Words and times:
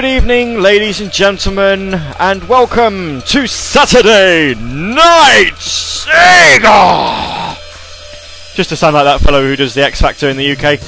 Good 0.00 0.16
evening, 0.16 0.62
ladies 0.62 1.02
and 1.02 1.12
gentlemen, 1.12 1.92
and 1.92 2.42
welcome 2.48 3.20
to 3.20 3.46
Saturday 3.46 4.54
Night 4.54 5.52
Sega! 5.56 7.54
Just 8.54 8.70
to 8.70 8.76
sound 8.76 8.94
like 8.94 9.04
that 9.04 9.20
fellow 9.20 9.42
who 9.42 9.56
does 9.56 9.74
the 9.74 9.84
X 9.84 10.00
Factor 10.00 10.30
in 10.30 10.38
the 10.38 10.52
UK. 10.52 10.80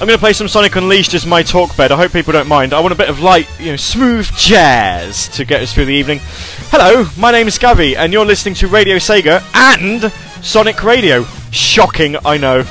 I'm 0.00 0.06
going 0.06 0.16
to 0.16 0.18
play 0.18 0.32
some 0.32 0.48
Sonic 0.48 0.74
Unleashed 0.76 1.12
as 1.12 1.26
my 1.26 1.42
talk 1.42 1.76
bed. 1.76 1.92
I 1.92 1.96
hope 1.96 2.12
people 2.12 2.32
don't 2.32 2.48
mind. 2.48 2.72
I 2.72 2.80
want 2.80 2.94
a 2.94 2.96
bit 2.96 3.10
of 3.10 3.20
light, 3.20 3.46
you 3.60 3.72
know, 3.72 3.76
smooth 3.76 4.26
jazz 4.38 5.28
to 5.36 5.44
get 5.44 5.60
us 5.60 5.74
through 5.74 5.84
the 5.84 5.92
evening. 5.92 6.20
Hello, 6.70 7.06
my 7.18 7.30
name 7.30 7.46
is 7.46 7.58
Gavi, 7.58 7.94
and 7.94 8.10
you're 8.10 8.24
listening 8.24 8.54
to 8.54 8.68
Radio 8.68 8.96
Sega 8.96 9.44
and 9.52 10.10
Sonic 10.42 10.82
Radio. 10.82 11.24
Shocking, 11.50 12.16
I 12.24 12.38
know. 12.38 12.64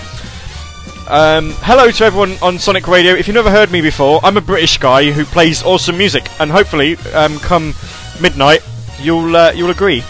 Um, 1.13 1.51
hello 1.57 1.91
to 1.91 2.05
everyone 2.05 2.37
on 2.41 2.57
Sonic 2.57 2.87
Radio. 2.87 3.13
If 3.13 3.27
you've 3.27 3.35
never 3.35 3.51
heard 3.51 3.69
me 3.69 3.81
before, 3.81 4.19
I'm 4.23 4.35
a 4.35 4.41
British 4.41 4.79
guy 4.79 5.11
who 5.11 5.25
plays 5.25 5.61
awesome 5.61 5.95
music, 5.95 6.27
and 6.39 6.49
hopefully, 6.49 6.97
um, 7.13 7.37
come 7.37 7.75
midnight, 8.19 8.63
you'll 8.99 9.35
uh, 9.35 9.51
you'll 9.51 9.69
agree. 9.69 10.03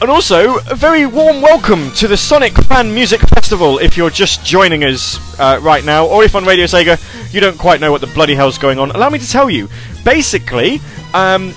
And 0.00 0.10
also, 0.10 0.56
a 0.70 0.74
very 0.74 1.04
warm 1.04 1.42
welcome 1.42 1.90
to 1.96 2.08
the 2.08 2.16
Sonic 2.16 2.54
Fan 2.54 2.94
Music 2.94 3.20
Festival 3.20 3.76
if 3.76 3.94
you're 3.94 4.08
just 4.08 4.42
joining 4.42 4.84
us 4.84 5.20
uh, 5.38 5.60
right 5.60 5.84
now, 5.84 6.06
or 6.06 6.24
if 6.24 6.34
on 6.34 6.46
Radio 6.46 6.64
Sega 6.64 6.98
you 7.30 7.42
don't 7.42 7.58
quite 7.58 7.82
know 7.82 7.92
what 7.92 8.00
the 8.00 8.06
bloody 8.06 8.34
hell's 8.34 8.56
going 8.56 8.78
on. 8.78 8.90
Allow 8.92 9.10
me 9.10 9.18
to 9.18 9.28
tell 9.28 9.50
you. 9.50 9.68
Basically, 10.02 10.80
um, 11.12 11.52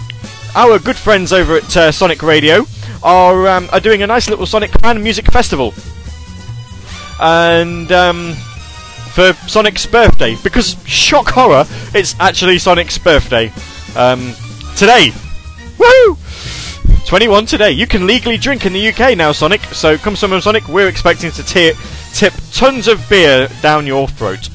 our 0.53 0.79
good 0.79 0.97
friends 0.97 1.31
over 1.31 1.55
at 1.55 1.77
uh, 1.77 1.91
Sonic 1.93 2.23
Radio 2.23 2.65
are, 3.03 3.47
um, 3.47 3.69
are 3.71 3.79
doing 3.79 4.03
a 4.03 4.07
nice 4.07 4.29
little 4.29 4.45
Sonic 4.45 4.71
Fan 4.81 5.01
Music 5.01 5.31
Festival. 5.31 5.73
And 7.19 7.91
um, 7.91 8.33
for 9.13 9.33
Sonic's 9.47 9.85
birthday, 9.85 10.35
because 10.43 10.75
shock 10.85 11.29
horror, 11.29 11.65
it's 11.93 12.15
actually 12.19 12.59
Sonic's 12.59 12.97
birthday. 12.97 13.51
Um, 13.95 14.33
today. 14.75 15.11
Woo! 15.79 16.17
21 17.07 17.45
today. 17.45 17.71
You 17.71 17.87
can 17.87 18.05
legally 18.05 18.37
drink 18.37 18.65
in 18.65 18.73
the 18.73 18.89
UK 18.89 19.17
now, 19.17 19.31
Sonic. 19.31 19.61
So 19.73 19.97
come 19.97 20.15
Summer 20.15 20.41
Sonic, 20.41 20.67
we're 20.67 20.89
expecting 20.89 21.31
to 21.31 21.43
tip 21.43 22.33
tons 22.51 22.87
of 22.87 23.07
beer 23.09 23.47
down 23.61 23.87
your 23.87 24.07
throat. 24.07 24.49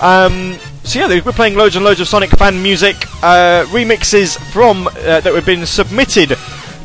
Um, 0.00 0.56
so 0.84 1.00
yeah, 1.00 1.20
we're 1.24 1.32
playing 1.32 1.56
loads 1.56 1.74
and 1.74 1.84
loads 1.84 1.98
of 1.98 2.06
Sonic 2.06 2.30
fan 2.30 2.62
music, 2.62 2.94
uh, 3.22 3.64
remixes 3.70 4.38
from 4.52 4.86
uh, 4.86 4.92
that 4.92 5.24
have 5.24 5.44
been 5.44 5.66
submitted 5.66 6.36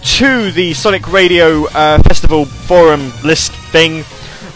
to 0.04 0.52
the 0.52 0.74
Sonic 0.74 1.12
Radio 1.12 1.68
uh, 1.68 2.02
Festival 2.02 2.46
forum 2.46 3.12
list 3.24 3.52
thing. 3.72 4.04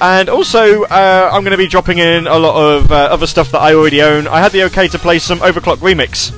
And 0.02 0.30
also, 0.30 0.84
uh, 0.84 1.30
I'm 1.32 1.44
going 1.44 1.52
to 1.52 1.58
be 1.58 1.68
dropping 1.68 2.00
in 2.00 2.28
a 2.28 2.38
lot 2.38 2.56
of 2.56 2.92
uh, 2.92 2.96
other 2.96 3.28
stuff 3.28 3.52
that 3.52 3.60
I 3.60 3.74
already 3.74 4.02
own. 4.02 4.28
I 4.28 4.40
had 4.40 4.52
the 4.52 4.64
okay 4.64 4.88
to 4.90 5.00
play 5.00 5.20
some 5.20 5.40
Overclock 5.40 5.78
remix, 5.78 6.32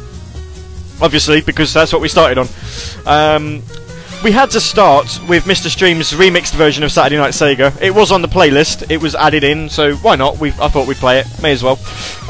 obviously, 1.01 1.41
because 1.41 1.73
that's 1.73 1.91
what 1.91 2.01
we 2.01 2.07
started 2.07 2.37
on. 2.37 2.47
Um, 3.05 3.63
we 4.23 4.31
had 4.31 4.49
to 4.51 4.59
start 4.59 5.19
with 5.27 5.45
Mr. 5.45 5.69
Stream's 5.69 6.11
remixed 6.11 6.53
version 6.53 6.83
of 6.83 6.91
Saturday 6.91 7.17
Night 7.17 7.33
Sega. 7.33 7.79
It 7.81 7.91
was 7.91 8.11
on 8.11 8.21
the 8.21 8.27
playlist, 8.27 8.89
it 8.89 8.97
was 8.97 9.15
added 9.15 9.43
in, 9.43 9.69
so 9.69 9.95
why 9.97 10.15
not? 10.15 10.37
We, 10.37 10.49
I 10.49 10.69
thought 10.69 10.87
we'd 10.87 10.97
play 10.97 11.19
it, 11.19 11.27
may 11.41 11.51
as 11.51 11.63
well. 11.63 11.79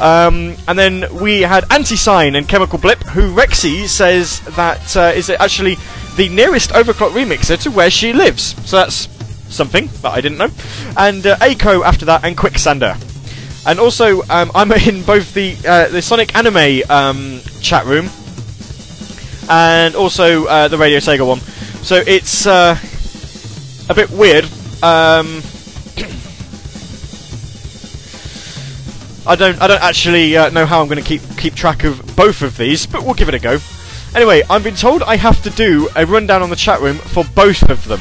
Um, 0.00 0.56
and 0.66 0.78
then 0.78 1.06
we 1.20 1.40
had 1.40 1.70
Anti-Sign 1.72 2.36
and 2.36 2.48
Chemical 2.48 2.78
Blip, 2.78 3.02
who 3.04 3.34
Rexy 3.34 3.86
says 3.86 4.40
that 4.56 4.96
uh, 4.96 5.12
is 5.14 5.30
actually 5.30 5.76
the 6.16 6.28
nearest 6.28 6.70
overclock 6.70 7.12
remixer 7.12 7.60
to 7.62 7.70
where 7.70 7.90
she 7.90 8.12
lives. 8.12 8.54
So 8.68 8.76
that's 8.76 9.08
something 9.48 9.88
that 10.02 10.12
I 10.12 10.20
didn't 10.20 10.38
know. 10.38 10.50
And 10.96 11.26
uh, 11.26 11.36
Aiko 11.36 11.84
after 11.84 12.04
that, 12.06 12.24
and 12.24 12.36
Quicksander. 12.36 12.96
And 13.66 13.78
also, 13.78 14.22
um, 14.30 14.50
I'm 14.54 14.72
in 14.88 15.02
both 15.02 15.34
the 15.34 15.56
uh, 15.66 15.88
the 15.88 16.02
Sonic 16.02 16.34
Anime 16.36 16.82
um, 16.90 17.40
chat 17.60 17.84
room 17.84 18.08
and 19.48 19.94
also 19.94 20.44
uh, 20.46 20.68
the 20.68 20.78
Radio 20.78 20.98
Sega 20.98 21.26
one. 21.26 21.40
So 21.82 21.96
it's 21.96 22.46
uh, 22.46 22.76
a 23.88 23.94
bit 23.94 24.10
weird. 24.10 24.44
Um, 24.82 25.42
I 29.26 29.36
don't 29.36 29.60
I 29.60 29.66
don't 29.66 29.82
actually 29.82 30.36
uh, 30.36 30.50
know 30.50 30.66
how 30.66 30.80
I'm 30.80 30.88
going 30.88 31.02
to 31.02 31.08
keep 31.08 31.22
keep 31.36 31.54
track 31.54 31.84
of 31.84 32.16
both 32.16 32.42
of 32.42 32.56
these, 32.56 32.86
but 32.86 33.02
we'll 33.02 33.14
give 33.14 33.28
it 33.28 33.34
a 33.34 33.38
go. 33.38 33.58
Anyway, 34.14 34.42
I've 34.48 34.64
been 34.64 34.74
told 34.74 35.02
I 35.02 35.16
have 35.16 35.42
to 35.42 35.50
do 35.50 35.88
a 35.94 36.06
rundown 36.06 36.42
on 36.42 36.50
the 36.50 36.56
chat 36.56 36.80
room 36.80 36.96
for 36.96 37.24
both 37.34 37.68
of 37.68 37.86
them. 37.86 38.00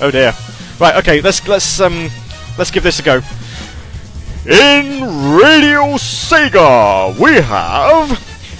Oh 0.00 0.10
dear. 0.10 0.34
Right, 0.78 0.96
okay, 0.96 1.22
let's 1.22 1.46
let's 1.48 1.80
um 1.80 2.10
let's 2.58 2.70
give 2.70 2.82
this 2.82 2.98
a 3.00 3.02
go. 3.02 3.16
In 4.44 5.00
Radio 5.34 5.96
Sega, 5.96 7.18
we 7.18 7.36
have 7.36 8.10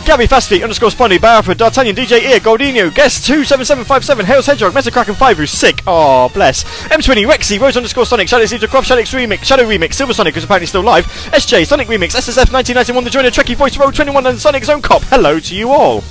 Gabby 0.06 0.26
Fastfeet 0.26 0.62
underscore 0.62 0.88
Spondy, 0.88 1.18
Barford, 1.18 1.58
D'Artagnan, 1.58 1.94
DJ 1.94 2.22
Ear, 2.22 2.40
Goldino, 2.40 2.94
Guest 2.94 3.26
27757, 3.26 4.24
Hales 4.24 4.46
Hedgehog, 4.46 4.72
Metacracken 4.72 5.14
5, 5.14 5.36
who's 5.36 5.50
sick, 5.50 5.82
oh 5.86 6.30
bless. 6.30 6.64
M20, 6.88 7.26
Rexy, 7.26 7.60
Rose 7.60 7.76
underscore 7.76 8.06
Sonic, 8.06 8.28
Shadow 8.28 8.46
Seeds 8.46 8.64
Croft, 8.66 8.88
Shadow's 8.88 9.10
Remix, 9.10 9.44
Shadow 9.44 9.64
Remix, 9.64 9.94
Silver 9.94 10.14
Sonic, 10.14 10.34
who's 10.34 10.44
apparently 10.44 10.66
still 10.66 10.82
live, 10.82 11.04
SJ, 11.06 11.66
Sonic 11.66 11.88
Remix, 11.88 12.14
SSF 12.14 12.50
1991, 12.50 13.04
the 13.04 13.10
joiner, 13.10 13.30
Trekkie 13.30 13.56
Voice, 13.56 13.76
Road 13.76 13.94
21, 13.94 14.26
and 14.26 14.38
Sonic's 14.38 14.70
own 14.70 14.80
cop. 14.80 15.02
Hello 15.02 15.38
to 15.38 15.54
you 15.54 15.70
all. 15.70 16.02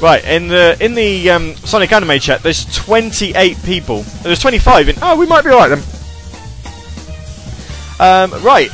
Right, 0.00 0.22
in 0.24 0.48
the 0.48 0.76
in 0.78 0.94
the 0.94 1.30
um, 1.30 1.56
Sonic 1.56 1.90
Anime 1.90 2.18
chat, 2.18 2.42
there's 2.42 2.66
28 2.74 3.56
people. 3.64 4.02
There's 4.22 4.40
25 4.40 4.90
in. 4.90 4.96
Oh, 5.00 5.16
we 5.16 5.26
might 5.26 5.42
be 5.42 5.50
alright 5.50 5.70
then. 5.70 5.82
Um, 7.98 8.42
right, 8.42 8.70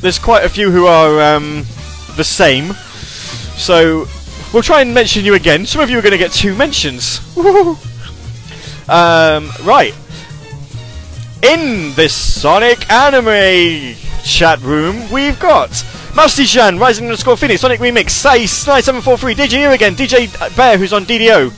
there's 0.00 0.20
quite 0.20 0.44
a 0.44 0.48
few 0.48 0.70
who 0.70 0.86
are 0.86 1.34
um, 1.34 1.64
the 2.16 2.22
same. 2.22 2.72
So 3.56 4.06
we'll 4.52 4.62
try 4.62 4.80
and 4.80 4.94
mention 4.94 5.24
you 5.24 5.34
again. 5.34 5.66
Some 5.66 5.80
of 5.80 5.90
you 5.90 5.98
are 5.98 6.02
going 6.02 6.12
to 6.12 6.18
get 6.18 6.30
two 6.30 6.54
mentions. 6.54 7.18
um, 8.88 9.50
right. 9.64 9.94
In 11.42 11.92
this 11.94 12.14
Sonic 12.14 12.90
Anime 12.92 13.96
chat 14.22 14.60
room, 14.60 15.10
we've 15.10 15.38
got 15.40 15.70
Mousty 16.14 16.44
Jan, 16.44 16.78
Rising 16.78 17.06
underscore 17.06 17.36
Phoenix, 17.36 17.60
Sonic 17.60 17.80
Remix, 17.80 18.10
Sace, 18.10 18.66
9743, 18.66 19.34
DJ 19.34 19.62
you 19.62 19.70
again, 19.70 19.94
DJ 19.94 20.56
Bear, 20.56 20.76
who's 20.76 20.92
on 20.92 21.04
DDO. 21.04 21.50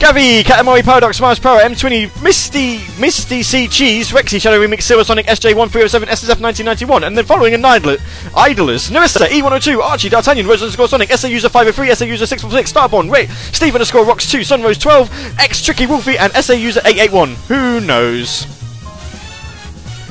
Gavi, 0.00 0.42
Katamari 0.42 0.82
Paradox, 0.82 1.20
Mars 1.20 1.38
Power, 1.38 1.60
M20, 1.60 2.22
Misty, 2.22 2.78
Misty 3.00 3.42
C 3.42 3.68
Cheese, 3.68 4.10
Rexy, 4.10 4.40
Shadow 4.40 4.60
Remix, 4.60 4.82
Silver 4.82 5.04
Sonic, 5.04 5.26
SJ1307, 5.26 6.04
SSF 6.04 6.40
1991, 6.40 7.04
and 7.04 7.16
then 7.16 7.24
following 7.24 7.54
an 7.54 7.64
idler, 7.64 7.96
Idlers, 8.36 8.90
Narissa, 8.90 9.26
E102, 9.26 9.78
Archie, 9.78 10.08
D'Artagnan, 10.08 10.46
Rose 10.46 10.60
underscore 10.62 10.88
Sonic, 10.88 11.10
SA 11.10 11.28
User 11.28 11.48
503, 11.48 11.94
SA 11.94 12.04
User 12.04 12.26
646, 12.26 12.72
Starborn, 12.72 13.10
Ray, 13.10 13.26
Steve 13.26 13.74
underscore 13.74 14.04
Rocks 14.04 14.30
2, 14.30 14.40
Sunrose 14.40 14.80
12, 14.80 15.38
X 15.38 15.64
Tricky 15.64 15.86
Wolfie, 15.86 16.18
and 16.18 16.32
SA 16.32 16.54
User 16.54 16.80
881. 16.84 17.34
Who 17.48 17.80
knows? 17.80 18.53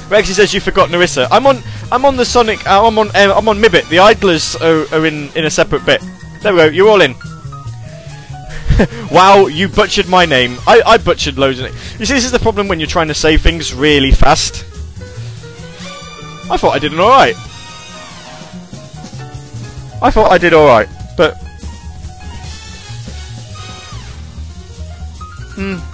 Rexy 0.10 0.33
says 0.33 0.53
you 0.53 0.60
forgot 0.60 0.89
Narissa. 0.89 1.27
I'm 1.31 1.48
on, 1.48 1.62
I'm 1.91 2.05
on 2.05 2.17
the 2.17 2.25
Sonic, 2.25 2.65
uh, 2.67 2.86
I'm 2.86 2.98
on, 2.98 3.10
uh, 3.15 3.33
I'm 3.36 3.48
on 3.48 3.60
Mibit. 3.60 3.88
The 3.89 4.00
Idlers 4.00 4.55
are, 4.57 4.86
are 4.93 5.05
in, 5.05 5.29
in 5.36 5.45
a 5.45 5.50
separate 5.50 5.86
bit. 5.86 6.01
There 6.41 6.53
we 6.53 6.60
go, 6.60 6.65
you're 6.65 6.89
all 6.89 7.01
in. 7.01 7.15
wow, 9.12 9.48
you 9.48 9.67
butchered 9.67 10.07
my 10.07 10.25
name. 10.25 10.57
I, 10.67 10.81
I 10.86 10.98
butchered 10.98 11.38
loads 11.38 11.60
of 11.60 11.67
it. 11.67 11.74
You 12.00 12.05
see, 12.05 12.13
this 12.13 12.25
is 12.25 12.31
the 12.31 12.39
problem 12.39 12.67
when 12.67 12.79
you're 12.79 12.88
trying 12.88 13.07
to 13.07 13.13
say 13.13 13.38
things 13.38 13.74
really 13.74 14.12
fast. 14.12 14.65
I 16.51 16.57
thought 16.57 16.75
I 16.75 16.79
did 16.79 16.91
an 16.91 17.00
alright. 17.00 17.36
I 20.01 20.12
thought 20.12 20.31
I 20.31 20.38
did 20.38 20.53
alright, 20.53 20.89
but... 21.15 21.36
Hmm. 25.55 25.92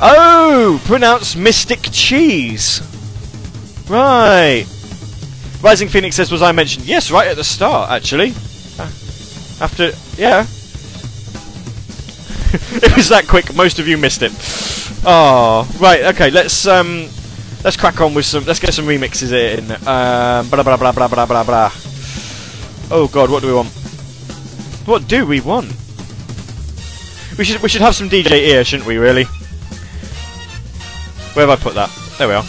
Oh! 0.00 0.80
Pronounce 0.84 1.36
Mystic 1.36 1.80
Cheese. 1.92 2.80
Right. 3.88 4.66
Rising 5.62 5.88
Phoenix 5.88 6.16
says, 6.16 6.30
was 6.30 6.42
I 6.42 6.52
mentioned? 6.52 6.86
Yes, 6.86 7.10
right 7.10 7.28
at 7.28 7.36
the 7.36 7.44
start, 7.44 7.90
actually. 7.90 8.30
Uh, 8.78 8.90
after, 9.60 9.92
yeah. 10.16 10.42
it 12.82 12.96
was 12.96 13.08
that 13.08 13.26
quick, 13.26 13.54
most 13.54 13.78
of 13.78 13.88
you 13.88 13.96
missed 13.96 14.22
it. 14.22 14.32
Oh, 15.06 15.68
right, 15.80 16.04
okay, 16.14 16.30
let's, 16.30 16.66
um, 16.66 17.08
let's 17.64 17.76
crack 17.76 18.00
on 18.00 18.14
with 18.14 18.26
some, 18.26 18.44
let's 18.44 18.60
get 18.60 18.74
some 18.74 18.86
remixes 18.86 19.32
in. 19.32 19.70
Um, 19.70 20.48
blah, 20.50 20.62
blah, 20.62 20.76
blah, 20.76 20.92
blah, 20.92 21.08
blah, 21.08 21.26
blah, 21.26 21.44
blah. 21.44 21.72
Oh 22.90 23.08
god, 23.10 23.30
what 23.30 23.40
do 23.40 23.48
we 23.48 23.54
want? 23.54 23.68
What 24.86 25.08
do 25.08 25.26
we 25.26 25.40
want? 25.40 25.74
We 27.38 27.44
should, 27.44 27.62
we 27.62 27.68
should 27.68 27.80
have 27.80 27.94
some 27.94 28.08
DJ 28.10 28.32
ear, 28.48 28.64
shouldn't 28.64 28.86
we, 28.86 28.98
really? 28.98 29.26
Where 31.34 31.46
have 31.46 31.58
I 31.58 31.62
put 31.62 31.74
that? 31.74 31.90
There 32.18 32.28
we 32.28 32.34
are. 32.34 32.44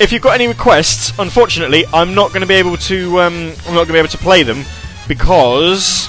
if 0.00 0.12
you've 0.12 0.22
got 0.22 0.34
any 0.34 0.46
requests, 0.46 1.16
unfortunately, 1.18 1.84
I'm 1.92 2.14
not 2.14 2.28
going 2.28 2.42
to 2.42 2.46
be 2.46 2.54
able 2.54 2.76
to. 2.76 3.20
Um, 3.20 3.52
I'm 3.66 3.74
not 3.74 3.86
going 3.86 3.88
to 3.88 3.92
be 3.94 3.98
able 3.98 4.08
to 4.08 4.18
play 4.18 4.42
them 4.42 4.64
because 5.06 6.08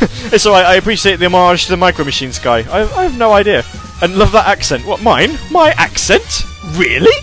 it's 0.32 0.46
alright. 0.46 0.64
I 0.64 0.74
appreciate 0.74 1.16
the 1.16 1.26
homage 1.26 1.64
to 1.64 1.70
the 1.70 1.76
Micro 1.76 2.04
Machines 2.04 2.38
guy. 2.38 2.62
I, 2.70 2.82
I 2.82 3.02
have 3.04 3.16
no 3.16 3.32
idea, 3.32 3.64
and 4.02 4.16
love 4.16 4.32
that 4.32 4.46
accent. 4.46 4.84
What 4.86 5.02
mine? 5.02 5.38
My 5.50 5.70
accent? 5.76 6.44
Really? 6.74 7.14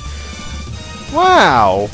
Wow. 1.13 1.89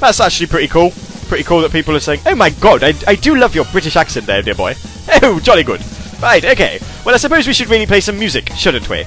That's 0.00 0.20
actually 0.20 0.46
pretty 0.46 0.68
cool. 0.68 0.92
Pretty 1.26 1.44
cool 1.44 1.60
that 1.62 1.72
people 1.72 1.94
are 1.96 2.00
saying, 2.00 2.20
"Oh 2.24 2.34
my 2.34 2.50
god, 2.50 2.84
I, 2.84 2.94
I 3.06 3.14
do 3.16 3.34
love 3.36 3.54
your 3.54 3.64
British 3.66 3.96
accent 3.96 4.26
there, 4.26 4.42
dear 4.42 4.54
boy." 4.54 4.74
Oh, 5.22 5.40
jolly 5.40 5.64
good. 5.64 5.82
Right, 6.22 6.44
okay. 6.44 6.78
Well, 7.04 7.14
I 7.14 7.18
suppose 7.18 7.46
we 7.46 7.52
should 7.52 7.68
really 7.68 7.86
play 7.86 8.00
some 8.00 8.18
music, 8.18 8.50
shouldn't 8.54 8.88
we? 8.88 9.04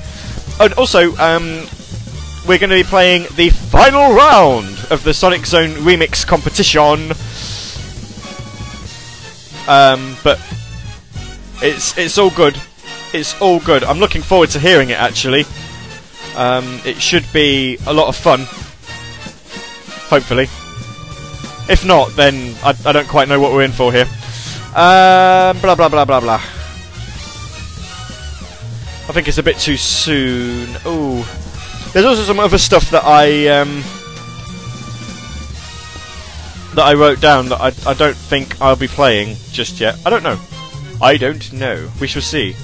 And 0.59 0.73
also, 0.73 1.15
um, 1.17 1.65
we're 2.47 2.57
going 2.57 2.69
to 2.69 2.75
be 2.75 2.83
playing 2.83 3.27
the 3.35 3.49
final 3.49 4.13
round 4.13 4.67
of 4.89 5.03
the 5.03 5.13
Sonic 5.13 5.45
Zone 5.45 5.69
Remix 5.85 6.25
competition. 6.25 7.11
Um, 9.67 10.17
but 10.23 10.39
It's 11.61 11.95
it's 11.97 12.17
all 12.17 12.31
good. 12.31 12.59
It's 13.13 13.39
all 13.39 13.59
good. 13.59 13.83
I'm 13.83 13.99
looking 13.99 14.21
forward 14.23 14.49
to 14.51 14.59
hearing 14.59 14.89
it 14.89 14.99
actually. 14.99 15.45
Um, 16.35 16.81
it 16.85 16.99
should 16.99 17.25
be 17.31 17.77
a 17.85 17.93
lot 17.93 18.07
of 18.07 18.15
fun. 18.15 18.41
Hopefully. 20.09 20.45
If 21.69 21.85
not, 21.85 22.09
then 22.15 22.55
I, 22.63 22.73
I 22.85 22.91
don't 22.91 23.07
quite 23.07 23.27
know 23.29 23.39
what 23.39 23.51
we're 23.53 23.63
in 23.63 23.71
for 23.71 23.91
here. 23.93 24.07
Um, 24.71 25.59
blah 25.59 25.75
blah 25.75 25.89
blah 25.89 26.05
blah 26.05 26.19
blah. 26.19 26.41
I 29.09 29.13
think 29.13 29.27
it's 29.27 29.37
a 29.37 29.43
bit 29.43 29.57
too 29.57 29.75
soon. 29.75 30.69
Ooh. 30.85 31.23
There's 31.91 32.05
also 32.05 32.23
some 32.23 32.39
other 32.39 32.57
stuff 32.57 32.89
that 32.91 33.03
I 33.03 33.47
um, 33.47 33.83
that 36.75 36.85
I 36.85 36.93
wrote 36.93 37.19
down 37.19 37.49
that 37.49 37.59
I, 37.59 37.73
I 37.89 37.93
don't 37.93 38.15
think 38.15 38.61
I'll 38.61 38.77
be 38.77 38.87
playing 38.87 39.35
just 39.51 39.81
yet. 39.81 39.97
I 40.05 40.09
don't 40.09 40.23
know. 40.23 40.39
I 41.01 41.17
don't 41.17 41.51
know. 41.51 41.89
We 41.99 42.07
shall 42.07 42.21
see. 42.21 42.55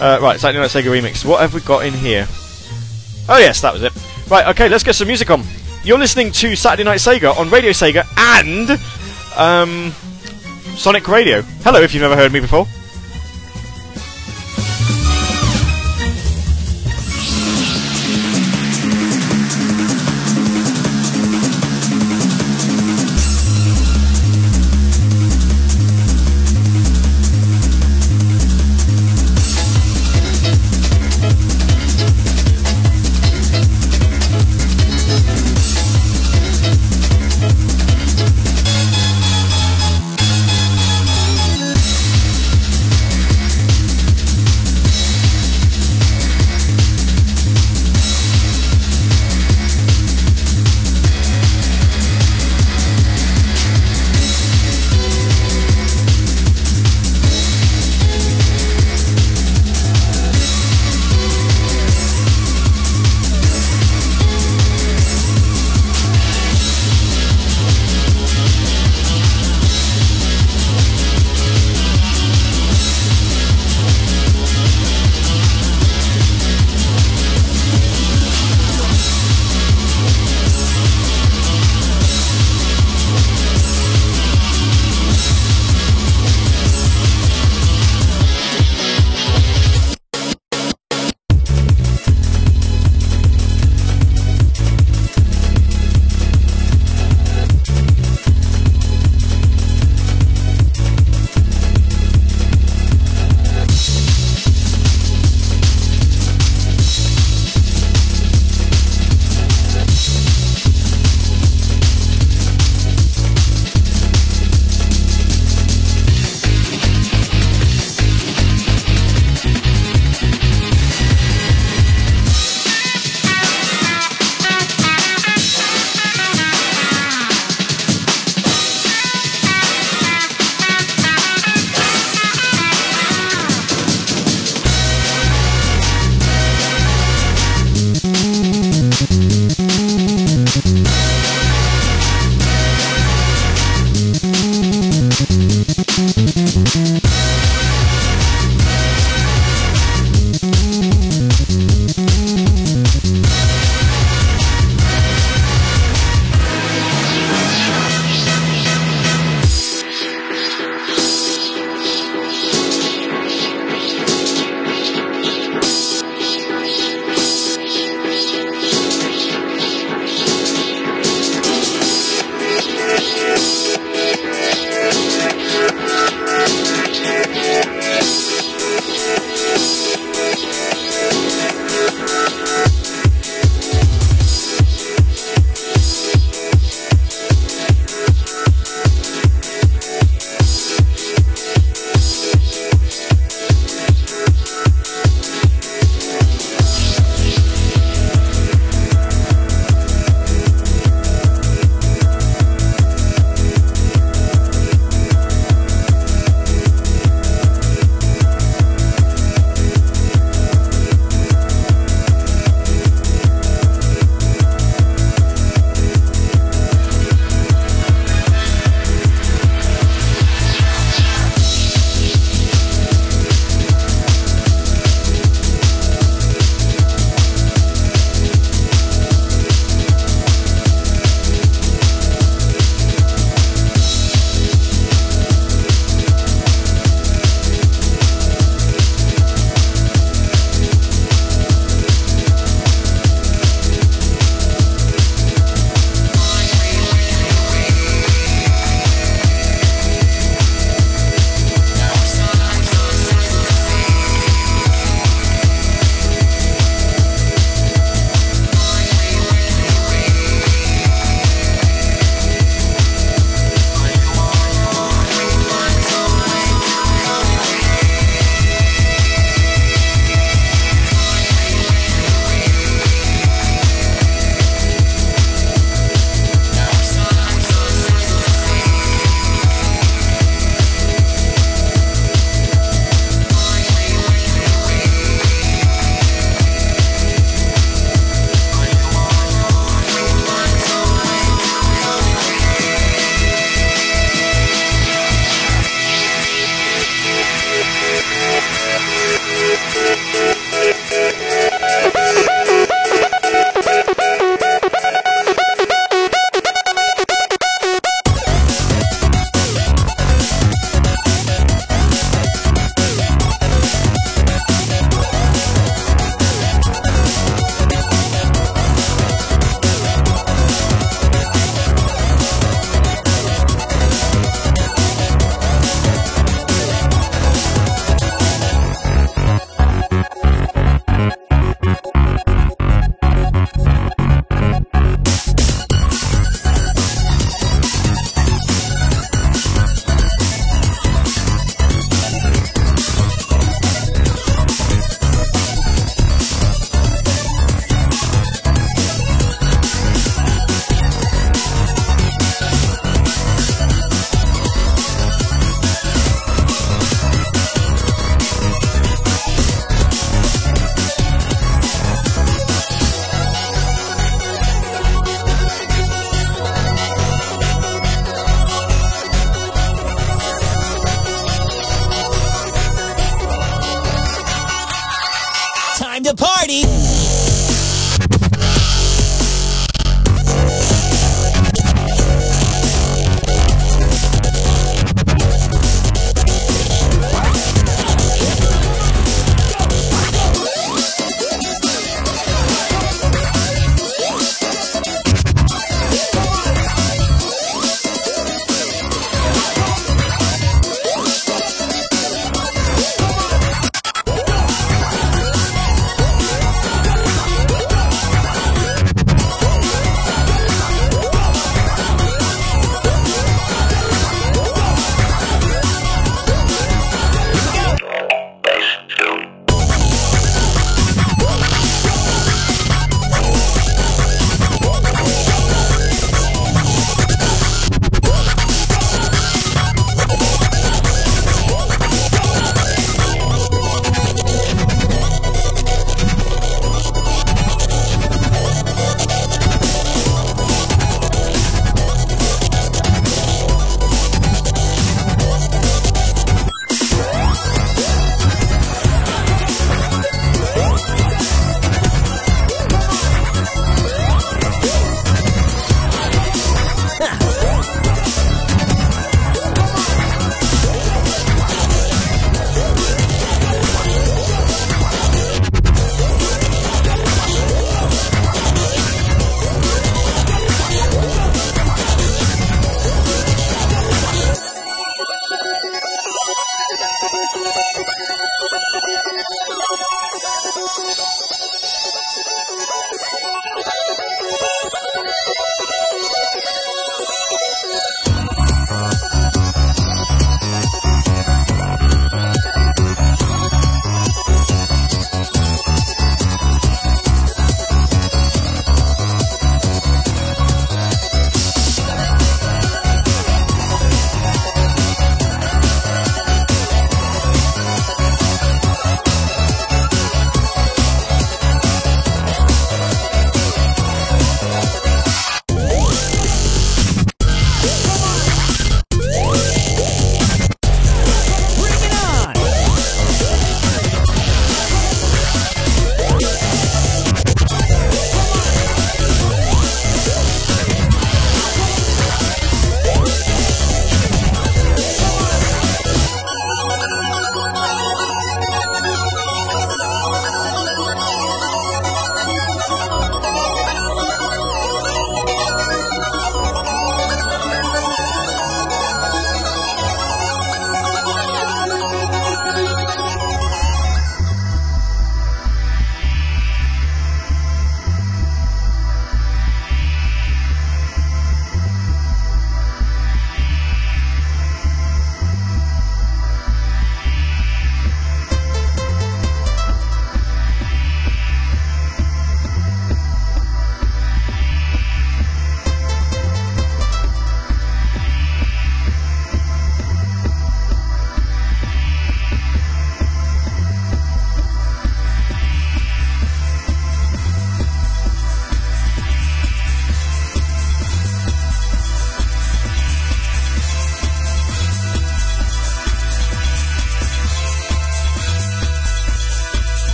Uh, 0.00 0.18
right, 0.22 0.38
Saturday 0.38 0.60
Night 0.60 0.70
Sega 0.70 0.84
Remix. 0.84 1.24
What 1.24 1.40
have 1.40 1.52
we 1.52 1.60
got 1.60 1.84
in 1.84 1.94
here? 1.94 2.26
Oh 3.28 3.38
yes, 3.38 3.60
that 3.62 3.72
was 3.72 3.82
it. 3.82 3.92
Right, 4.30 4.46
okay, 4.48 4.68
let's 4.68 4.84
get 4.84 4.94
some 4.94 5.08
music 5.08 5.30
on. 5.30 5.42
You're 5.82 5.98
listening 5.98 6.30
to 6.32 6.54
Saturday 6.54 6.84
Night 6.84 7.00
Sega 7.00 7.36
on 7.36 7.50
Radio 7.50 7.72
Sega 7.72 8.06
and 8.16 8.70
um, 9.36 9.92
Sonic 10.76 11.08
Radio. 11.08 11.42
Hello, 11.62 11.80
if 11.80 11.92
you've 11.92 12.02
never 12.02 12.16
heard 12.16 12.32
me 12.32 12.40
before. 12.40 12.66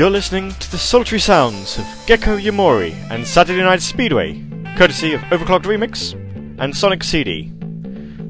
You're 0.00 0.08
listening 0.08 0.52
to 0.52 0.70
the 0.70 0.78
sultry 0.78 1.20
sounds 1.20 1.76
of 1.76 1.86
Gecko 2.06 2.38
Yamori 2.38 2.94
and 3.10 3.26
Saturday 3.26 3.62
Night 3.62 3.82
Speedway, 3.82 4.42
courtesy 4.74 5.12
of 5.12 5.20
Overclocked 5.24 5.64
Remix 5.64 6.14
and 6.58 6.74
Sonic 6.74 7.04
CD. 7.04 7.52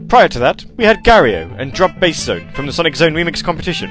Prior 0.08 0.26
to 0.26 0.40
that, 0.40 0.64
we 0.76 0.82
had 0.82 1.04
Gario 1.04 1.56
and 1.60 1.72
Drop 1.72 2.00
Bass 2.00 2.24
Zone 2.24 2.50
from 2.54 2.66
the 2.66 2.72
Sonic 2.72 2.96
Zone 2.96 3.12
Remix 3.12 3.44
competition. 3.44 3.88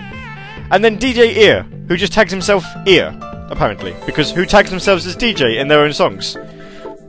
And 0.71 0.83
then 0.83 0.99
DJ 0.99 1.37
Ear, 1.37 1.63
who 1.87 1.95
just 1.95 2.11
tags 2.11 2.33
himself 2.33 2.65
Ear, 2.85 3.17
apparently, 3.49 3.95
because 4.05 4.29
who 4.29 4.45
tags 4.45 4.71
themselves 4.71 5.07
as 5.07 5.15
DJ 5.15 5.57
in 5.57 5.69
their 5.69 5.79
own 5.79 5.93
songs? 5.93 6.35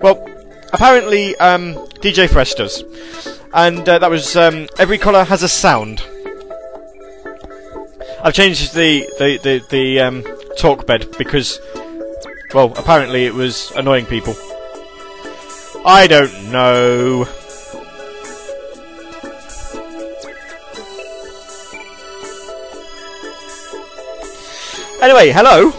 Well, 0.01 0.25
apparently, 0.73 1.35
um, 1.39 1.75
DJ 1.99 2.31
Fresh 2.31 2.55
does. 2.55 2.85
And 3.55 3.89
uh, 3.89 3.99
that 3.99 4.09
was 4.09 4.37
um, 4.37 4.69
Every 4.79 4.99
Colour 4.99 5.25
Has 5.25 5.43
a 5.43 5.49
Sound. 5.49 6.01
I've 8.23 8.35
changed 8.35 8.75
the 8.75 9.09
the 9.19 9.39
the, 9.39 9.65
the 9.71 10.01
um, 10.01 10.40
talk 10.61 10.87
bed 10.87 11.09
because, 11.17 11.59
well, 12.53 12.73
apparently 12.77 13.25
it 13.25 13.33
was 13.33 13.71
annoying 13.73 14.05
people. 14.05 14.35
I 15.87 16.07
don't 16.07 16.53
know. 16.53 17.27
Anyway, 25.01 25.31
hello. 25.31 25.73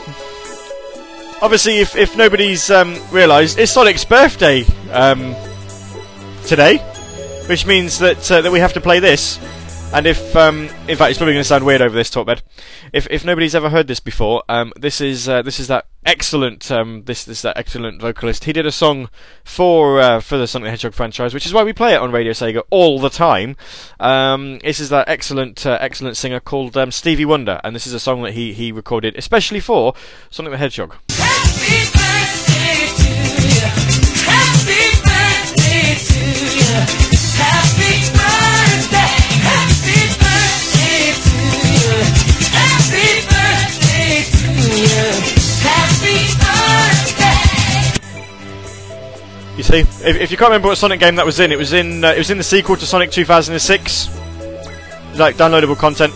Obviously, 1.43 1.79
if, 1.79 1.95
if 1.95 2.17
nobody's 2.17 2.71
um, 2.71 2.97
realised, 3.11 3.59
it's 3.59 3.71
Sonic's 3.71 4.03
birthday 4.03 4.65
um, 4.91 5.35
today, 6.47 6.77
which 7.47 7.67
means 7.67 7.99
that 7.99 8.31
uh, 8.31 8.41
that 8.41 8.51
we 8.51 8.59
have 8.59 8.73
to 8.73 8.81
play 8.81 8.99
this. 8.99 9.39
And 9.93 10.07
if, 10.07 10.35
um, 10.37 10.69
in 10.87 10.95
fact, 10.95 11.09
it's 11.09 11.17
probably 11.17 11.33
going 11.33 11.41
to 11.41 11.43
sound 11.43 11.65
weird 11.65 11.81
over 11.81 11.93
this 11.93 12.09
talk 12.09 12.25
bed. 12.25 12.41
If 12.93 13.07
if 13.11 13.25
nobody's 13.25 13.53
ever 13.53 13.69
heard 13.69 13.87
this 13.87 13.99
before, 13.99 14.41
um, 14.47 14.71
this 14.77 15.01
is 15.01 15.27
uh, 15.27 15.41
this 15.41 15.59
is 15.59 15.67
that 15.67 15.85
excellent 16.05 16.71
um, 16.71 17.03
this 17.03 17.25
this 17.25 17.41
that 17.41 17.57
excellent 17.57 17.99
vocalist. 17.99 18.45
He 18.45 18.53
did 18.53 18.65
a 18.65 18.71
song 18.71 19.09
for 19.43 19.99
uh, 19.99 20.21
for 20.21 20.37
the 20.37 20.47
Sonic 20.47 20.67
the 20.67 20.69
Hedgehog 20.71 20.93
franchise, 20.93 21.33
which 21.33 21.45
is 21.45 21.53
why 21.53 21.65
we 21.65 21.73
play 21.73 21.93
it 21.93 21.99
on 21.99 22.09
Radio 22.11 22.31
Sega 22.31 22.63
all 22.69 22.99
the 22.99 23.09
time. 23.09 23.57
Um, 23.99 24.59
this 24.59 24.79
is 24.79 24.87
that 24.89 25.09
excellent 25.09 25.65
uh, 25.65 25.77
excellent 25.81 26.15
singer 26.15 26.39
called 26.39 26.77
um, 26.77 26.91
Stevie 26.91 27.25
Wonder, 27.25 27.59
and 27.63 27.75
this 27.75 27.85
is 27.85 27.93
a 27.93 27.99
song 27.99 28.23
that 28.23 28.31
he 28.31 28.53
he 28.53 28.71
recorded 28.71 29.17
especially 29.17 29.59
for 29.59 29.93
Sonic 30.29 30.51
the 30.51 30.57
Hedgehog. 30.57 30.95
If, 49.79 50.05
if, 50.05 50.31
you 50.31 50.37
can't 50.37 50.49
remember 50.49 50.67
what 50.67 50.77
Sonic 50.77 50.99
game 50.99 51.15
that 51.15 51.25
was 51.25 51.39
in, 51.39 51.51
it 51.51 51.57
was 51.57 51.73
in 51.73 52.03
uh, 52.03 52.11
it 52.11 52.17
was 52.17 52.29
in 52.29 52.37
the 52.37 52.43
sequel 52.43 52.75
to 52.75 52.85
Sonic 52.85 53.11
2006. 53.11 54.09
Like 55.17 55.35
downloadable 55.35 55.77
content. 55.77 56.13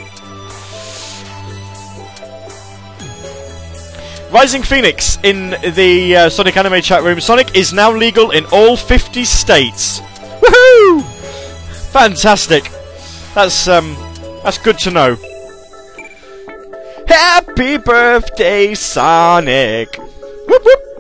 Rising 4.32 4.63
Phoenix 4.63 5.18
in 5.24 5.52
the 5.76 6.15
uh, 6.15 6.30
Sonic 6.30 6.58
Anime 6.58 6.82
chat 6.82 7.04
room. 7.04 7.22
Sonic 7.22 7.56
is 7.56 7.72
now 7.72 7.91
legal 7.91 8.32
in 8.32 8.46
all 8.52 8.76
50 8.76 9.24
states. 9.24 10.02
Woohoo! 10.41 11.04
Fantastic. 11.91 12.70
That's 13.34 13.68
um, 13.68 13.96
that's 14.44 14.58
good 14.58 14.78
to 14.80 14.91
know. 14.91 15.18
Happy 17.08 17.78
birthday, 17.78 18.74
Sonic! 18.74 19.96
Whoop 19.98 20.62
whoop! 20.65 20.94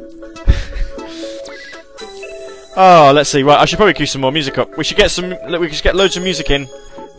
Oh, 2.77 3.11
let's 3.15 3.29
see. 3.29 3.43
Right, 3.43 3.59
I 3.59 3.65
should 3.65 3.77
probably 3.77 3.93
cue 3.93 4.05
some 4.05 4.21
more 4.21 4.31
music 4.31 4.57
up. 4.57 4.77
We 4.77 4.83
should 4.83 4.97
get 4.97 5.11
some. 5.11 5.35
We 5.59 5.71
should 5.71 5.83
get 5.83 5.95
loads 5.95 6.17
of 6.17 6.23
music 6.23 6.49
in. 6.49 6.67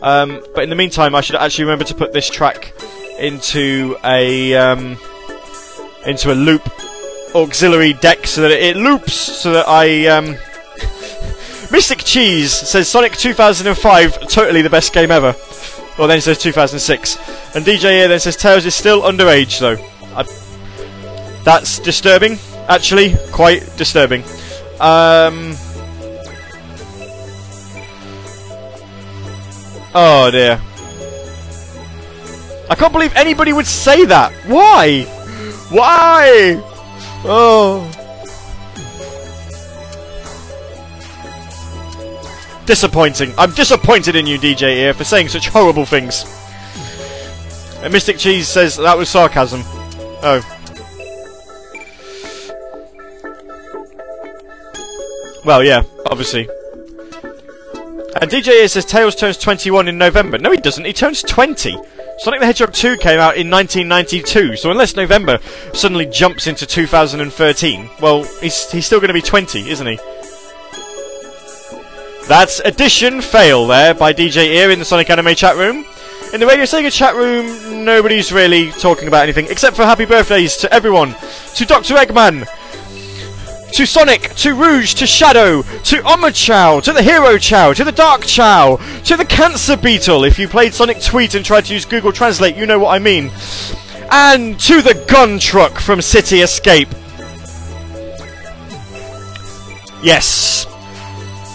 Um, 0.01 0.43
but 0.53 0.63
in 0.63 0.69
the 0.69 0.75
meantime, 0.75 1.15
I 1.15 1.21
should 1.21 1.35
actually 1.35 1.65
remember 1.65 1.85
to 1.85 1.95
put 1.95 2.13
this 2.13 2.29
track 2.29 2.73
into 3.17 3.97
a 4.03 4.55
um, 4.55 4.97
into 6.05 6.31
a 6.31 6.35
loop 6.35 6.61
auxiliary 7.35 7.93
deck 7.93 8.27
so 8.27 8.41
that 8.41 8.51
it 8.51 8.77
loops 8.77 9.13
so 9.13 9.53
that 9.53 9.67
I 9.67 10.05
um, 10.07 10.25
Mystic 11.71 11.99
Cheese 11.99 12.53
says 12.53 12.87
Sonic 12.87 13.13
2005 13.13 14.27
totally 14.27 14.61
the 14.61 14.69
best 14.69 14.93
game 14.93 15.11
ever. 15.11 15.35
Well, 15.97 16.07
then 16.07 16.17
he 16.17 16.21
says 16.21 16.37
2006. 16.37 17.17
And 17.55 17.65
DJ 17.65 18.01
Ear 18.01 18.07
then 18.07 18.19
says 18.19 18.35
Tails 18.35 18.65
is 18.65 18.75
still 18.75 19.01
underage, 19.01 19.59
though. 19.59 19.83
I, 20.15 20.23
that's 21.43 21.79
disturbing, 21.79 22.37
actually. 22.67 23.15
Quite 23.31 23.75
disturbing. 23.77 24.23
Um, 24.79 25.55
oh, 29.95 30.29
dear. 30.31 30.61
I 32.69 32.75
can't 32.75 32.93
believe 32.93 33.15
anybody 33.15 33.53
would 33.53 33.65
say 33.65 34.05
that. 34.05 34.31
Why? 34.45 35.03
Why? 35.69 36.61
Oh. 37.25 37.83
Disappointing. 42.65 43.33
I'm 43.37 43.51
disappointed 43.51 44.15
in 44.15 44.27
you, 44.27 44.37
DJ 44.37 44.75
Ear, 44.77 44.93
for 44.93 45.05
saying 45.05 45.29
such 45.29 45.47
horrible 45.47 45.85
things. 45.85 46.25
And 47.81 47.93
Mystic 47.93 48.17
Cheese 48.17 48.47
says 48.47 48.77
that 48.77 48.97
was 48.97 49.09
sarcasm. 49.09 49.61
Oh. 50.21 50.56
Well, 55.47 55.63
yeah, 55.63 55.83
obviously. 56.05 56.49
Uh, 56.49 58.19
and 58.19 58.29
DJ 58.29 58.49
Ear 58.49 58.67
says 58.67 58.83
Tails 58.83 59.15
turns 59.15 59.37
21 59.37 59.87
in 59.87 59.97
November. 59.97 60.37
No, 60.37 60.51
he 60.51 60.57
doesn't. 60.57 60.83
He 60.83 60.91
turns 60.91 61.23
20. 61.23 61.77
Sonic 62.17 62.41
the 62.41 62.45
Hedgehog 62.45 62.73
2 62.73 62.97
came 62.97 63.17
out 63.17 63.37
in 63.37 63.49
1992, 63.49 64.57
so 64.57 64.71
unless 64.71 64.97
November 64.97 65.39
suddenly 65.73 66.05
jumps 66.05 66.47
into 66.47 66.65
2013, 66.65 67.89
well, 68.01 68.25
he's, 68.41 68.69
he's 68.73 68.85
still 68.85 68.99
going 68.99 69.07
to 69.07 69.13
be 69.13 69.21
20, 69.21 69.69
isn't 69.69 69.87
he? 69.87 69.97
That's 72.27 72.59
addition 72.65 73.21
fail 73.21 73.67
there 73.67 73.93
by 73.93 74.11
DJ 74.11 74.47
Ear 74.47 74.71
in 74.71 74.79
the 74.79 74.85
Sonic 74.85 75.09
Anime 75.09 75.33
chat 75.33 75.55
room. 75.55 75.85
In 76.33 76.41
the 76.41 76.45
Radio 76.45 76.65
Sega 76.65 76.91
chat 76.91 77.15
room, 77.15 77.85
nobody's 77.85 78.33
really 78.33 78.71
talking 78.71 79.07
about 79.07 79.23
anything 79.23 79.47
except 79.49 79.77
for 79.77 79.85
happy 79.85 80.03
birthdays 80.03 80.57
to 80.57 80.73
everyone. 80.73 81.15
To 81.55 81.65
Dr. 81.65 81.95
Eggman, 81.95 82.45
to 83.73 83.85
Sonic, 83.85 84.33
to 84.35 84.53
Rouge, 84.53 84.93
to 84.95 85.05
Shadow, 85.05 85.61
to 85.61 85.97
Omochao, 85.97 86.81
to 86.83 86.93
the 86.93 87.03
Hero 87.03 87.37
Chao, 87.37 87.73
to 87.73 87.83
the 87.83 87.91
Dark 87.91 88.23
Chao, 88.25 88.77
to 89.03 89.17
the 89.17 89.25
Cancer 89.25 89.77
Beetle. 89.77 90.23
If 90.23 90.39
you 90.39 90.47
played 90.47 90.73
Sonic 90.73 91.01
Tweet 91.01 91.35
and 91.35 91.45
tried 91.45 91.65
to 91.65 91.73
use 91.73 91.85
Google 91.85 92.11
Translate, 92.11 92.55
you 92.55 92.65
know 92.65 92.79
what 92.79 92.95
I 92.95 92.99
mean. 92.99 93.31
And 94.09 94.59
to 94.61 94.81
the 94.81 95.05
Gun 95.07 95.37
Truck 95.39 95.79
from 95.79 96.01
City 96.01 96.41
Escape. 96.41 96.89
Yes, 100.01 100.65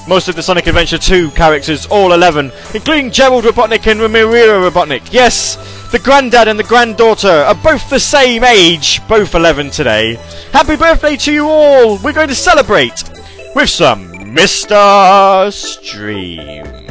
most 0.09 0.29
of 0.29 0.35
the 0.35 0.43
Sonic 0.43 0.67
Adventure 0.67 0.99
2 0.99 1.31
characters, 1.31 1.87
all 1.87 2.13
11, 2.13 2.51
including 2.75 3.11
Gerald 3.11 3.45
Robotnik 3.45 3.87
and 3.87 4.01
Maria 4.01 4.49
Robotnik. 4.49 5.13
Yes, 5.13 5.57
the 5.93 5.99
granddad 5.99 6.49
and 6.49 6.59
the 6.59 6.65
granddaughter 6.65 7.29
are 7.29 7.55
both 7.55 7.89
the 7.91 8.01
same 8.01 8.43
age, 8.43 9.07
both 9.09 9.35
11 9.35 9.71
today. 9.71 10.15
Happy 10.51 10.75
birthday 10.75 11.17
to 11.19 11.33
you 11.33 11.47
all! 11.47 11.99
We're 11.99 12.15
going 12.15 12.29
to 12.29 12.35
celebrate 12.35 13.05
with 13.55 13.69
some 13.69 14.11
Mr. 14.11 15.53
Stream. 15.53 16.82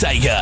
Sega. 0.00 0.39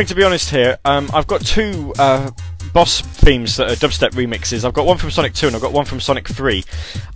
Going 0.00 0.06
to 0.06 0.14
be 0.14 0.24
honest 0.24 0.48
here. 0.48 0.78
Um, 0.86 1.10
I've 1.12 1.26
got 1.26 1.44
two 1.44 1.92
uh, 1.98 2.30
boss 2.72 3.02
themes 3.02 3.58
that 3.58 3.70
are 3.70 3.74
dubstep 3.74 4.12
remixes. 4.12 4.64
I've 4.64 4.72
got 4.72 4.86
one 4.86 4.96
from 4.96 5.10
Sonic 5.10 5.34
2 5.34 5.48
and 5.48 5.54
I've 5.54 5.60
got 5.60 5.74
one 5.74 5.84
from 5.84 6.00
Sonic 6.00 6.26
3. 6.26 6.64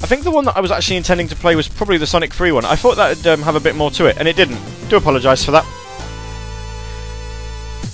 I 0.03 0.07
think 0.07 0.23
the 0.23 0.31
one 0.31 0.45
that 0.45 0.55
I 0.55 0.61
was 0.61 0.71
actually 0.71 0.99
intending 0.99 1.27
to 1.29 1.35
play 1.35 1.57
was 1.57 1.67
probably 1.67 1.97
the 1.97 2.07
Sonic 2.07 2.35
3 2.35 2.53
one. 2.53 2.67
I 2.67 2.77
thought 2.77 2.97
that 2.97 3.17
would 3.17 3.27
um, 3.27 3.41
have 3.41 3.57
a 3.57 3.61
bit 3.61 3.75
more 3.75 3.91
to 3.93 4.05
it, 4.05 4.19
and 4.19 4.29
it 4.29 4.37
didn't. 4.37 4.61
Do 4.91 4.99
apologise 4.99 5.43
for 5.43 5.53
that. 5.53 5.65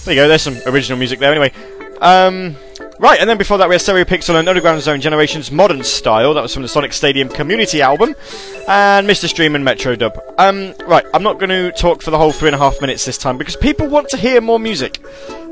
There 0.04 0.12
you 0.12 0.22
go, 0.22 0.26
there's 0.26 0.42
some 0.42 0.58
original 0.66 0.98
music 0.98 1.20
there 1.20 1.30
anyway. 1.30 1.52
Um, 2.00 2.56
Right, 3.00 3.18
and 3.18 3.30
then 3.30 3.38
before 3.38 3.56
that 3.56 3.66
we 3.66 3.74
had 3.74 3.80
Stereo 3.80 4.04
Pixel 4.04 4.38
and 4.38 4.46
Underground 4.46 4.82
Zone 4.82 5.00
Generations 5.00 5.50
Modern 5.50 5.82
Style. 5.82 6.34
That 6.34 6.42
was 6.42 6.52
from 6.52 6.60
the 6.60 6.68
Sonic 6.68 6.92
Stadium 6.92 7.30
Community 7.30 7.80
album. 7.80 8.14
And 8.68 9.08
Mr. 9.08 9.26
Stream 9.26 9.54
and 9.54 9.64
Metro 9.64 9.96
Dub. 9.96 10.20
Um, 10.36 10.74
right, 10.86 11.06
I'm 11.14 11.22
not 11.22 11.38
going 11.38 11.48
to 11.48 11.72
talk 11.72 12.02
for 12.02 12.10
the 12.10 12.18
whole 12.18 12.30
three 12.30 12.48
and 12.48 12.54
a 12.54 12.58
half 12.58 12.78
minutes 12.82 13.06
this 13.06 13.16
time 13.16 13.38
because 13.38 13.56
people 13.56 13.86
want 13.88 14.10
to 14.10 14.18
hear 14.18 14.42
more 14.42 14.60
music. 14.60 15.02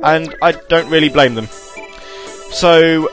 And 0.03 0.35
I 0.43 0.53
don't 0.69 0.91
really 0.91 1.09
blame 1.09 1.37
them. 1.37 1.47
So, 2.51 3.09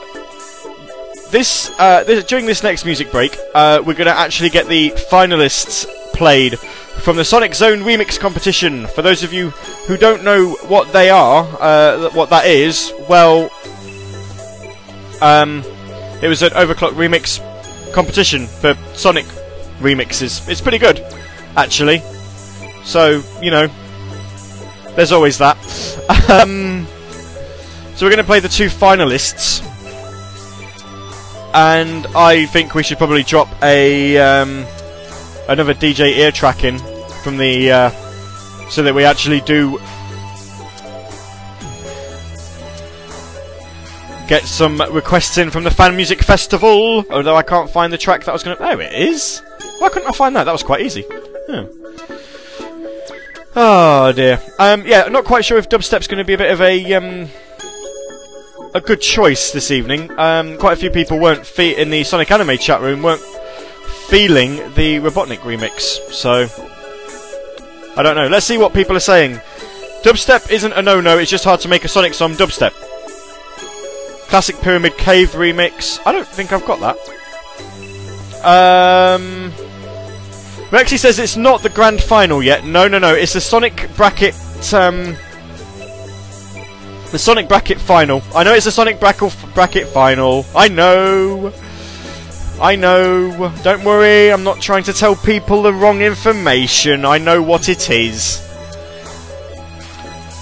this, 1.30 1.70
uh, 1.78 2.04
this 2.04 2.22
during 2.24 2.44
this 2.44 2.62
next 2.62 2.84
music 2.84 3.10
break, 3.10 3.34
uh, 3.54 3.82
we're 3.86 3.94
going 3.94 4.04
to 4.04 4.18
actually 4.18 4.50
get 4.50 4.68
the 4.68 4.90
finalists 5.10 5.86
played 6.12 6.58
from 6.58 7.16
the 7.16 7.24
Sonic 7.24 7.54
Zone 7.54 7.78
Remix 7.78 8.20
competition. 8.20 8.86
For 8.88 9.00
those 9.00 9.22
of 9.22 9.32
you 9.32 9.48
who 9.86 9.96
don't 9.96 10.24
know 10.24 10.50
what 10.68 10.92
they 10.92 11.08
are, 11.08 11.42
uh, 11.58 12.10
what 12.10 12.28
that 12.28 12.44
is, 12.44 12.92
well, 13.08 13.50
um, 15.20 15.62
it 16.22 16.28
was 16.28 16.42
an 16.42 16.50
overclock 16.50 16.92
remix 16.92 17.40
competition 17.92 18.46
for 18.46 18.74
Sonic 18.94 19.26
remixes. 19.78 20.48
It's 20.48 20.60
pretty 20.60 20.78
good, 20.78 21.00
actually. 21.56 21.98
So 22.84 23.22
you 23.42 23.50
know, 23.50 23.68
there's 24.94 25.12
always 25.12 25.38
that. 25.38 25.56
um, 26.30 26.86
so 27.94 28.06
we're 28.06 28.10
going 28.10 28.18
to 28.18 28.24
play 28.24 28.40
the 28.40 28.48
two 28.48 28.66
finalists, 28.66 29.62
and 31.54 32.06
I 32.16 32.46
think 32.46 32.74
we 32.74 32.82
should 32.82 32.98
probably 32.98 33.22
drop 33.22 33.48
a 33.62 34.18
um, 34.18 34.66
another 35.48 35.74
DJ 35.74 36.16
Ear 36.18 36.30
tracking 36.30 36.78
from 37.22 37.38
the 37.38 37.70
uh, 37.70 37.90
so 38.68 38.82
that 38.82 38.94
we 38.94 39.04
actually 39.04 39.40
do 39.40 39.78
get 44.26 44.44
some 44.44 44.80
requests 44.92 45.38
in 45.38 45.50
from 45.50 45.64
the 45.64 45.70
Fan 45.70 45.96
Music 45.96 46.22
Festival. 46.22 47.04
Although 47.10 47.36
I 47.36 47.42
can't 47.42 47.70
find 47.70 47.92
the 47.92 47.98
track 47.98 48.24
that 48.24 48.30
I 48.30 48.32
was 48.32 48.42
going 48.42 48.56
to. 48.56 48.62
Oh, 48.62 48.78
it 48.78 48.92
is. 48.92 49.42
Why 49.78 49.88
couldn't 49.88 50.08
I 50.08 50.12
find 50.12 50.34
that? 50.36 50.44
That 50.44 50.52
was 50.52 50.62
quite 50.62 50.80
easy. 50.82 51.04
Oh, 51.48 51.68
oh 53.54 54.12
dear. 54.12 54.40
Um, 54.58 54.86
yeah, 54.86 55.08
not 55.08 55.24
quite 55.24 55.44
sure 55.44 55.58
if 55.58 55.68
dubstep's 55.68 56.06
going 56.06 56.18
to 56.18 56.24
be 56.24 56.34
a 56.34 56.38
bit 56.38 56.50
of 56.50 56.60
a 56.60 56.94
um, 56.94 57.28
a 58.74 58.80
good 58.80 59.00
choice 59.00 59.52
this 59.52 59.70
evening. 59.70 60.10
Um, 60.18 60.58
quite 60.58 60.72
a 60.72 60.76
few 60.76 60.90
people 60.90 61.18
weren't 61.18 61.46
fe- 61.46 61.80
in 61.80 61.90
the 61.90 62.04
Sonic 62.04 62.30
Anime 62.30 62.58
chat 62.58 62.80
room 62.80 63.02
weren't 63.02 63.22
feeling 64.08 64.56
the 64.74 64.98
Robotnik 65.00 65.38
remix, 65.38 65.98
so 66.12 66.48
I 67.96 68.02
don't 68.02 68.16
know. 68.16 68.28
Let's 68.28 68.46
see 68.46 68.58
what 68.58 68.74
people 68.74 68.96
are 68.96 69.00
saying. 69.00 69.40
Dubstep 70.02 70.50
isn't 70.50 70.72
a 70.72 70.82
no-no. 70.82 71.18
It's 71.18 71.30
just 71.30 71.44
hard 71.44 71.60
to 71.60 71.68
make 71.68 71.84
a 71.84 71.88
Sonic 71.88 72.14
song 72.14 72.34
dubstep. 72.34 72.74
Classic 74.28 74.60
Pyramid 74.60 74.96
Cave 74.96 75.30
remix. 75.30 76.00
I 76.04 76.12
don't 76.12 76.26
think 76.26 76.52
I've 76.52 76.66
got 76.66 76.80
that. 76.80 76.96
Um, 78.44 79.50
Rexy 80.70 80.98
says 80.98 81.18
it's 81.18 81.36
not 81.36 81.62
the 81.62 81.68
grand 81.68 82.02
final 82.02 82.42
yet. 82.42 82.64
No, 82.64 82.88
no, 82.88 82.98
no. 82.98 83.14
It's 83.14 83.32
the 83.32 83.40
Sonic 83.40 83.88
Bracket. 83.96 84.34
Um, 84.74 85.16
the 87.12 87.18
Sonic 87.18 87.48
Bracket 87.48 87.80
final. 87.80 88.22
I 88.34 88.44
know 88.44 88.52
it's 88.52 88.64
the 88.66 88.72
Sonic 88.72 89.00
Bracket 89.00 89.88
final. 89.88 90.44
I 90.54 90.68
know. 90.68 91.52
I 92.60 92.76
know. 92.76 93.52
Don't 93.62 93.84
worry. 93.84 94.32
I'm 94.32 94.44
not 94.44 94.60
trying 94.60 94.82
to 94.84 94.92
tell 94.92 95.14
people 95.14 95.62
the 95.62 95.72
wrong 95.72 96.02
information. 96.02 97.04
I 97.04 97.18
know 97.18 97.42
what 97.42 97.68
it 97.68 97.90
is. 97.90 98.45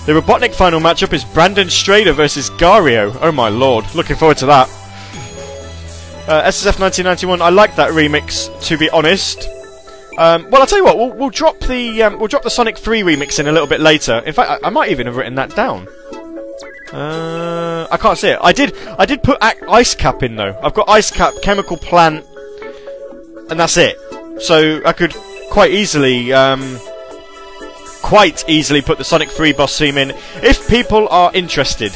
The 0.06 0.12
Robotnik 0.12 0.54
final 0.54 0.80
matchup 0.80 1.12
is 1.14 1.24
Brandon 1.24 1.68
Strader 1.68 2.14
versus 2.14 2.50
Gario. 2.50 3.16
Oh 3.22 3.32
my 3.32 3.48
lord, 3.48 3.86
looking 3.94 4.16
forward 4.16 4.36
to 4.38 4.46
that. 4.46 4.68
Uh, 6.28 6.42
SSF 6.48 6.78
1991. 6.78 7.40
I 7.40 7.48
like 7.48 7.76
that 7.76 7.90
remix, 7.90 8.50
to 8.66 8.76
be 8.76 8.90
honest. 8.90 9.48
Um, 10.18 10.48
well, 10.50 10.60
I'll 10.60 10.66
tell 10.66 10.78
you 10.78 10.84
what. 10.84 10.98
We'll, 10.98 11.12
we'll 11.12 11.30
drop 11.30 11.58
the 11.60 12.02
um, 12.02 12.18
we'll 12.18 12.28
drop 12.28 12.42
the 12.42 12.50
Sonic 12.50 12.76
3 12.78 13.00
remix 13.02 13.40
in 13.40 13.46
a 13.46 13.52
little 13.52 13.66
bit 13.66 13.80
later. 13.80 14.18
In 14.26 14.32
fact, 14.34 14.62
I, 14.62 14.66
I 14.68 14.70
might 14.70 14.90
even 14.90 15.06
have 15.06 15.16
written 15.16 15.34
that 15.36 15.56
down. 15.56 15.88
Uh, 16.92 17.88
I 17.90 17.96
can't 17.96 18.18
see 18.18 18.28
it. 18.28 18.38
I 18.42 18.52
did. 18.52 18.76
I 18.98 19.06
did 19.06 19.22
put 19.22 19.42
ac- 19.42 19.58
Ice 19.68 19.94
Cap 19.94 20.22
in 20.22 20.36
though. 20.36 20.58
I've 20.62 20.74
got 20.74 20.88
Ice 20.88 21.10
Cap, 21.10 21.32
Chemical 21.42 21.76
Plant, 21.76 22.24
and 23.50 23.58
that's 23.58 23.76
it. 23.76 23.96
So 24.40 24.82
I 24.84 24.92
could 24.92 25.14
quite 25.50 25.72
easily, 25.72 26.32
um, 26.32 26.78
quite 28.04 28.46
easily 28.46 28.82
put 28.82 28.98
the 28.98 29.04
Sonic 29.04 29.30
3 29.30 29.54
boss 29.54 29.78
theme 29.78 29.96
in 29.96 30.10
if 30.42 30.68
people 30.68 31.08
are 31.08 31.32
interested. 31.32 31.90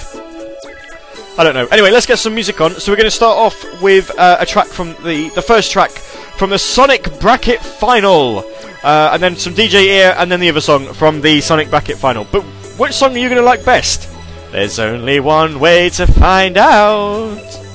I 1.36 1.44
don't 1.44 1.52
know. 1.52 1.66
Anyway, 1.66 1.90
let's 1.90 2.06
get 2.06 2.18
some 2.18 2.34
music 2.34 2.62
on. 2.62 2.72
So 2.72 2.90
we're 2.90 2.96
going 2.96 3.04
to 3.04 3.10
start 3.10 3.36
off 3.36 3.82
with 3.82 4.10
uh, 4.18 4.38
a 4.40 4.46
track 4.46 4.66
from 4.66 4.94
the 5.04 5.30
the 5.34 5.42
first 5.42 5.70
track 5.70 5.90
from 5.90 6.48
the 6.50 6.58
Sonic 6.58 7.20
Bracket 7.20 7.60
Final, 7.60 8.38
uh, 8.82 9.10
and 9.12 9.22
then 9.22 9.36
some 9.36 9.52
DJ 9.52 9.84
Ear, 9.84 10.14
and 10.16 10.32
then 10.32 10.40
the 10.40 10.48
other 10.48 10.62
song 10.62 10.86
from 10.94 11.20
the 11.20 11.42
Sonic 11.42 11.68
Bracket 11.68 11.98
Final. 11.98 12.24
But 12.32 12.42
which 12.78 12.92
song 12.92 13.14
are 13.14 13.18
you 13.18 13.28
going 13.28 13.40
to 13.40 13.46
like 13.46 13.64
best? 13.64 14.08
There's 14.50 14.78
only 14.78 15.20
one 15.20 15.60
way 15.60 15.90
to 15.90 16.06
find 16.06 16.56
out. 16.56 17.67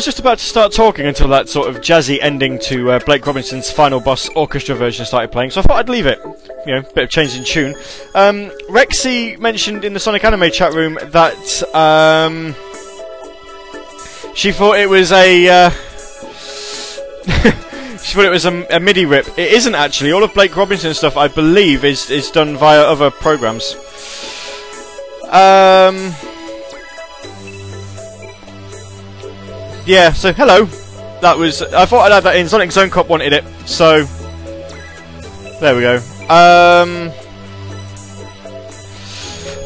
Was 0.00 0.06
just 0.06 0.18
about 0.18 0.38
to 0.38 0.44
start 0.46 0.72
talking 0.72 1.04
until 1.04 1.28
that 1.28 1.46
sort 1.46 1.68
of 1.68 1.82
jazzy 1.82 2.18
ending 2.22 2.58
to 2.58 2.90
uh, 2.90 2.98
Blake 3.00 3.26
Robinson's 3.26 3.70
final 3.70 4.00
boss 4.00 4.30
orchestra 4.30 4.74
version 4.74 5.04
started 5.04 5.30
playing, 5.30 5.50
so 5.50 5.60
I 5.60 5.62
thought 5.62 5.76
I'd 5.76 5.90
leave 5.90 6.06
it. 6.06 6.18
You 6.64 6.76
know, 6.76 6.80
bit 6.94 7.04
of 7.04 7.10
change 7.10 7.36
in 7.36 7.44
tune. 7.44 7.74
Um, 8.14 8.48
Rexy 8.70 9.38
mentioned 9.38 9.84
in 9.84 9.92
the 9.92 10.00
Sonic 10.00 10.24
Anime 10.24 10.50
chat 10.52 10.72
room 10.72 10.98
that 11.08 11.36
um, 11.74 12.54
she 14.34 14.52
thought 14.52 14.78
it 14.78 14.88
was 14.88 15.12
a. 15.12 15.48
Uh, 15.48 15.70
she 17.98 18.14
thought 18.14 18.24
it 18.24 18.30
was 18.30 18.46
a, 18.46 18.66
a, 18.70 18.80
MIDI 18.80 19.04
rip. 19.04 19.28
It 19.36 19.52
isn't 19.52 19.74
actually. 19.74 20.12
All 20.12 20.24
of 20.24 20.32
Blake 20.32 20.56
Robinson 20.56 20.94
stuff, 20.94 21.18
I 21.18 21.28
believe, 21.28 21.84
is 21.84 22.08
is 22.08 22.30
done 22.30 22.56
via 22.56 22.80
other 22.80 23.10
programs. 23.10 23.76
Um. 25.30 26.14
Yeah, 29.86 30.12
so 30.12 30.32
hello. 30.32 30.64
That 31.20 31.36
was. 31.36 31.62
I 31.62 31.84
thought 31.86 32.10
I'd 32.10 32.16
add 32.16 32.24
that 32.24 32.36
in. 32.36 32.48
Sonic 32.48 32.72
Zone 32.72 32.90
Cop 32.90 33.08
wanted 33.08 33.32
it, 33.32 33.44
so. 33.66 34.04
There 35.60 35.74
we 35.74 35.82
go. 35.82 35.96
Um. 36.28 37.12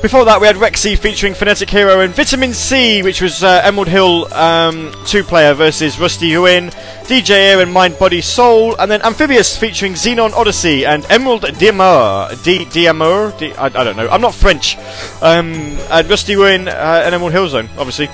Before 0.02 0.26
that, 0.26 0.38
we 0.38 0.46
had 0.46 0.56
Rexy 0.56 0.98
featuring 0.98 1.32
Phonetic 1.32 1.70
Hero 1.70 2.00
and 2.00 2.14
Vitamin 2.14 2.52
C, 2.52 3.02
which 3.02 3.22
was 3.22 3.42
uh, 3.42 3.62
Emerald 3.64 3.88
Hill 3.88 4.32
um, 4.34 4.92
two-player 5.06 5.54
versus 5.54 5.98
Rusty 5.98 6.28
Huin, 6.28 6.68
DJ 7.04 7.52
Ear 7.54 7.60
and 7.62 7.72
Mind 7.72 7.98
Body 7.98 8.20
Soul, 8.20 8.76
and 8.78 8.90
then 8.90 9.00
Amphibious 9.00 9.56
featuring 9.56 9.94
Xenon 9.94 10.32
Odyssey 10.34 10.84
and 10.84 11.06
Emerald 11.10 11.44
Diamur. 11.44 12.44
D 12.44 12.66
Diamur? 12.66 13.38
D- 13.38 13.54
I, 13.54 13.64
I 13.66 13.68
don't 13.70 13.96
know. 13.96 14.06
I'm 14.10 14.20
not 14.20 14.34
French. 14.34 14.76
Um, 15.22 15.78
and 15.90 16.06
Rusty 16.10 16.34
Huin 16.34 16.68
uh, 16.68 17.02
and 17.06 17.14
Emerald 17.14 17.32
Hill 17.32 17.48
Zone, 17.48 17.70
obviously. 17.78 18.08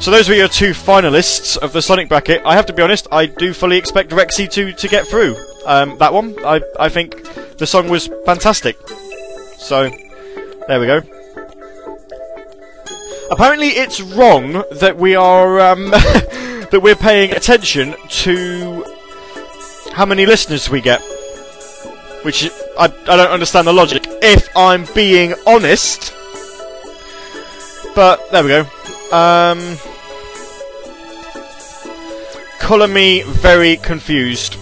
So 0.00 0.12
those 0.12 0.28
were 0.28 0.36
your 0.36 0.48
two 0.48 0.70
finalists 0.70 1.58
of 1.58 1.72
the 1.72 1.82
Sonic 1.82 2.08
bracket. 2.08 2.40
I 2.44 2.54
have 2.54 2.66
to 2.66 2.72
be 2.72 2.82
honest, 2.82 3.08
I 3.10 3.26
do 3.26 3.52
fully 3.52 3.76
expect 3.76 4.10
Rexy 4.10 4.48
to, 4.52 4.72
to 4.72 4.88
get 4.88 5.06
through 5.06 5.36
um, 5.66 5.98
that 5.98 6.14
one. 6.14 6.36
I, 6.44 6.60
I 6.78 6.88
think 6.88 7.24
the 7.58 7.66
song 7.66 7.88
was 7.88 8.08
fantastic. 8.24 8.76
So, 9.56 9.90
there 10.68 10.80
we 10.80 10.86
go. 10.86 11.02
Apparently 13.30 13.68
it's 13.68 14.00
wrong 14.00 14.62
that 14.70 14.96
we 14.96 15.16
are, 15.16 15.60
um, 15.60 15.90
that 15.90 16.80
we're 16.80 16.94
paying 16.94 17.32
attention 17.32 17.94
to 18.08 18.84
how 19.92 20.06
many 20.06 20.26
listeners 20.26 20.70
we 20.70 20.80
get. 20.80 21.02
Which, 22.22 22.48
I, 22.78 22.84
I 22.84 23.16
don't 23.16 23.30
understand 23.30 23.66
the 23.66 23.72
logic, 23.72 24.04
if 24.22 24.48
I'm 24.56 24.86
being 24.94 25.34
honest. 25.46 26.14
But, 27.94 28.30
there 28.30 28.44
we 28.44 28.48
go. 28.48 28.77
Um, 29.12 29.76
colour 32.58 32.88
me 32.88 33.22
very 33.22 33.78
confused. 33.78 34.56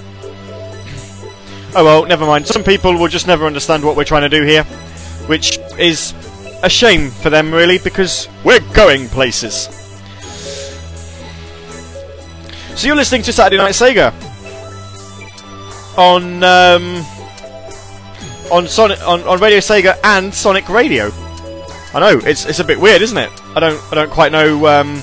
Oh 1.74 1.84
well, 1.84 2.06
never 2.06 2.24
mind. 2.24 2.46
Some 2.46 2.62
people 2.62 2.96
will 2.96 3.08
just 3.08 3.26
never 3.26 3.44
understand 3.44 3.84
what 3.84 3.96
we're 3.96 4.04
trying 4.04 4.22
to 4.22 4.28
do 4.28 4.44
here, 4.44 4.62
which 5.26 5.58
is 5.78 6.14
a 6.62 6.70
shame 6.70 7.10
for 7.10 7.28
them, 7.28 7.52
really, 7.52 7.78
because 7.78 8.28
we're 8.44 8.60
going 8.72 9.08
places. 9.08 9.68
So 12.76 12.86
you're 12.86 12.96
listening 12.96 13.22
to 13.22 13.32
Saturday 13.32 13.56
Night 13.56 13.74
Sega 13.74 14.12
on 15.98 16.42
um, 16.44 17.04
on 18.52 18.68
Sonic 18.68 19.00
on, 19.06 19.22
on 19.22 19.40
Radio 19.40 19.58
Sega 19.58 19.98
and 20.04 20.32
Sonic 20.32 20.68
Radio. 20.68 21.10
I 21.92 22.00
know 22.00 22.20
it's 22.24 22.46
it's 22.46 22.60
a 22.60 22.64
bit 22.64 22.78
weird, 22.78 23.02
isn't 23.02 23.18
it? 23.18 23.30
I 23.56 23.60
don't 23.60 23.82
I 23.90 23.94
don't 23.94 24.10
quite 24.10 24.32
know. 24.32 24.66
Um, 24.66 25.00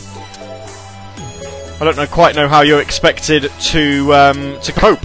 I 1.81 1.85
don't 1.85 1.97
know 1.97 2.05
quite 2.05 2.35
know 2.35 2.47
how 2.47 2.61
you're 2.61 2.81
expected 2.81 3.51
to 3.71 4.13
um, 4.13 4.61
to 4.61 4.71
cope. 4.71 5.01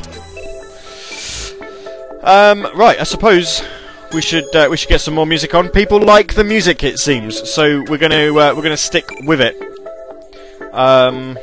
Um, 2.22 2.68
right, 2.76 3.00
I 3.00 3.04
suppose 3.04 3.62
we 4.12 4.20
should 4.20 4.54
uh, 4.54 4.68
we 4.70 4.76
should 4.76 4.90
get 4.90 5.00
some 5.00 5.14
more 5.14 5.24
music 5.24 5.54
on. 5.54 5.70
People 5.70 5.98
like 5.98 6.34
the 6.34 6.44
music, 6.44 6.84
it 6.84 6.98
seems, 6.98 7.50
so 7.50 7.82
we're 7.88 7.96
to 8.10 8.38
uh, 8.38 8.52
we're 8.54 8.60
to 8.70 8.76
stick 8.76 9.08
with 9.22 9.40
it. 9.40 9.56
Um, 10.74 11.38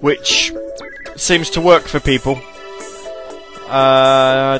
which 0.00 0.52
seems 1.16 1.48
to 1.50 1.62
work 1.62 1.84
for 1.84 2.00
people. 2.00 2.38
Uh, 3.66 4.58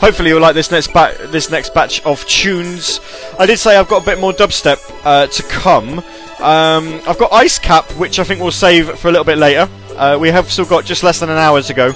Hopefully 0.00 0.30
you'll 0.30 0.40
like 0.40 0.54
this 0.54 0.70
next 0.70 0.92
ba- 0.92 1.16
this 1.26 1.50
next 1.50 1.74
batch 1.74 2.00
of 2.04 2.24
tunes. 2.26 3.00
I 3.38 3.46
did 3.46 3.58
say 3.58 3.76
I've 3.76 3.88
got 3.88 4.02
a 4.02 4.06
bit 4.06 4.20
more 4.20 4.32
dubstep 4.32 4.78
uh, 5.04 5.26
to 5.26 5.42
come. 5.44 5.98
Um, 6.40 7.00
I've 7.06 7.18
got 7.18 7.32
Ice 7.32 7.58
Cap, 7.58 7.90
which 7.92 8.20
I 8.20 8.24
think 8.24 8.40
we'll 8.40 8.52
save 8.52 8.96
for 8.98 9.08
a 9.08 9.10
little 9.10 9.24
bit 9.24 9.38
later. 9.38 9.68
Uh, 9.96 10.16
we 10.20 10.28
have 10.28 10.50
still 10.50 10.64
got 10.64 10.84
just 10.84 11.02
less 11.02 11.18
than 11.18 11.30
an 11.30 11.36
hour 11.36 11.60
to 11.60 11.74
go, 11.74 11.90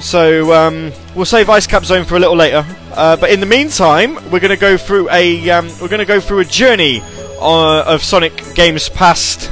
so 0.00 0.54
um, 0.54 0.92
we'll 1.14 1.26
save 1.26 1.50
Ice 1.50 1.66
Cap 1.66 1.84
Zone 1.84 2.06
for 2.06 2.16
a 2.16 2.18
little 2.18 2.36
later. 2.36 2.64
Uh, 2.92 3.16
but 3.16 3.30
in 3.30 3.40
the 3.40 3.46
meantime, 3.46 4.14
we're 4.30 4.40
going 4.40 4.48
to 4.48 4.56
go 4.56 4.78
through 4.78 5.10
a 5.10 5.50
um, 5.50 5.66
we're 5.82 5.88
going 5.88 5.98
to 5.98 6.06
go 6.06 6.20
through 6.20 6.38
a 6.38 6.44
journey 6.46 7.02
uh, 7.40 7.84
of 7.86 8.02
Sonic 8.02 8.54
games 8.54 8.88
past. 8.88 9.50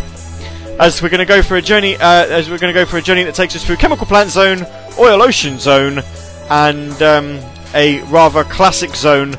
As 0.80 1.02
we're 1.02 1.10
going 1.10 1.18
to 1.18 1.26
go 1.26 1.42
for 1.42 1.56
a 1.56 1.62
journey, 1.62 1.96
uh, 1.96 2.00
as 2.26 2.48
we're 2.48 2.58
going 2.58 2.72
to 2.72 2.80
go 2.80 2.86
for 2.86 2.96
a 2.96 3.02
journey 3.02 3.24
that 3.24 3.34
takes 3.34 3.54
us 3.54 3.62
through 3.62 3.76
Chemical 3.76 4.06
Plant 4.06 4.30
Zone, 4.30 4.66
Oil 4.98 5.22
Ocean 5.22 5.58
Zone, 5.58 6.02
and 6.52 7.02
um, 7.02 7.40
a 7.74 8.02
rather 8.10 8.44
classic 8.44 8.94
zone 8.94 9.32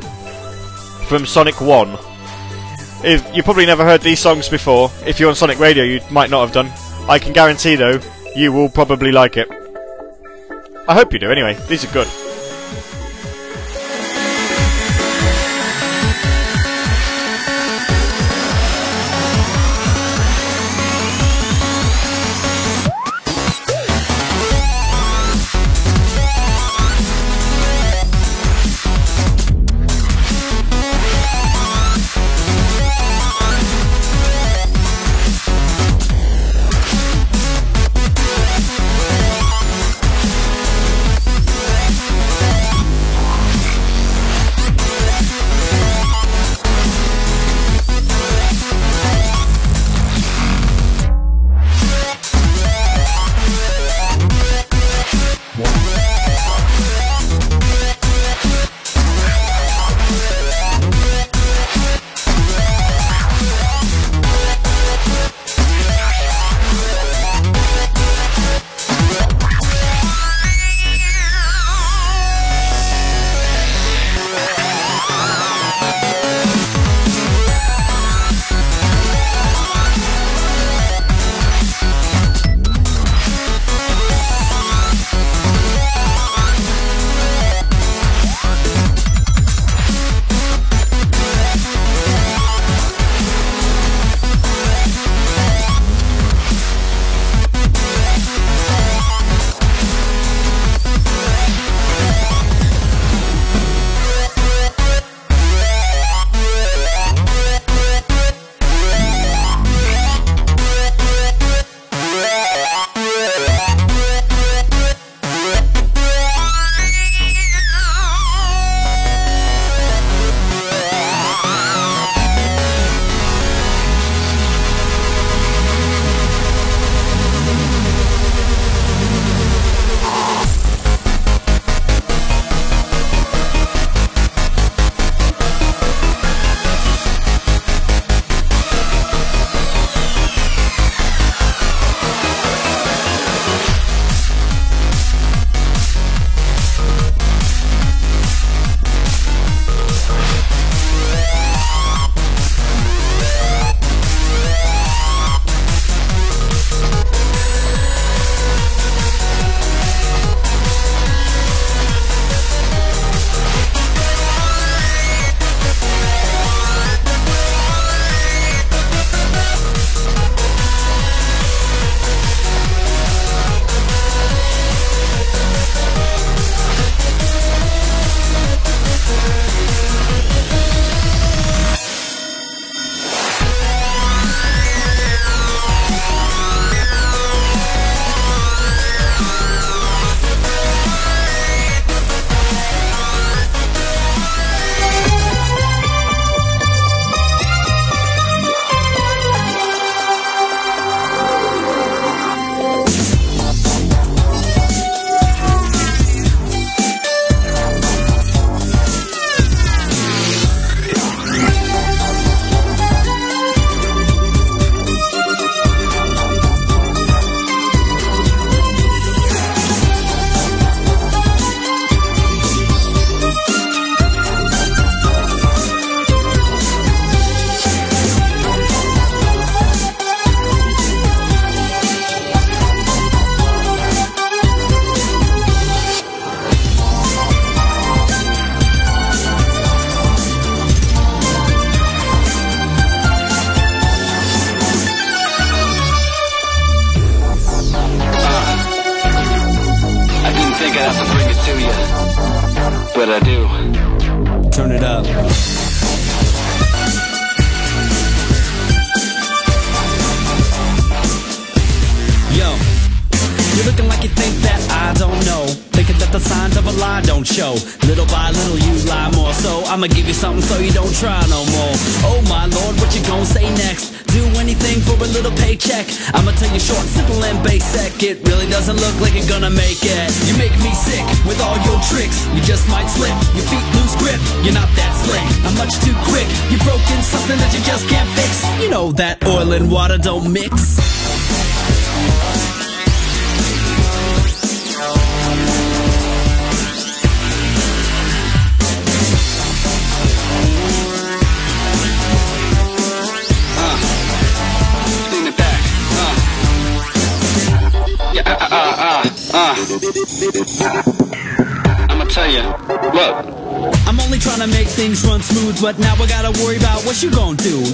from 1.07 1.27
Sonic 1.27 1.61
1. 1.61 1.95
If 3.05 3.35
you 3.35 3.43
probably 3.43 3.67
never 3.67 3.85
heard 3.85 4.01
these 4.01 4.19
songs 4.19 4.49
before, 4.49 4.89
if 5.05 5.19
you're 5.19 5.29
on 5.29 5.35
Sonic 5.35 5.59
Radio, 5.59 5.83
you 5.83 6.01
might 6.09 6.31
not 6.31 6.41
have 6.41 6.51
done. 6.51 6.71
I 7.07 7.19
can 7.19 7.31
guarantee, 7.31 7.75
though, 7.75 7.99
you 8.35 8.51
will 8.51 8.67
probably 8.67 9.11
like 9.11 9.37
it. 9.37 9.47
I 10.87 10.95
hope 10.95 11.13
you 11.13 11.19
do, 11.19 11.29
anyway. 11.29 11.55
These 11.67 11.85
are 11.85 11.93
good. 11.93 12.07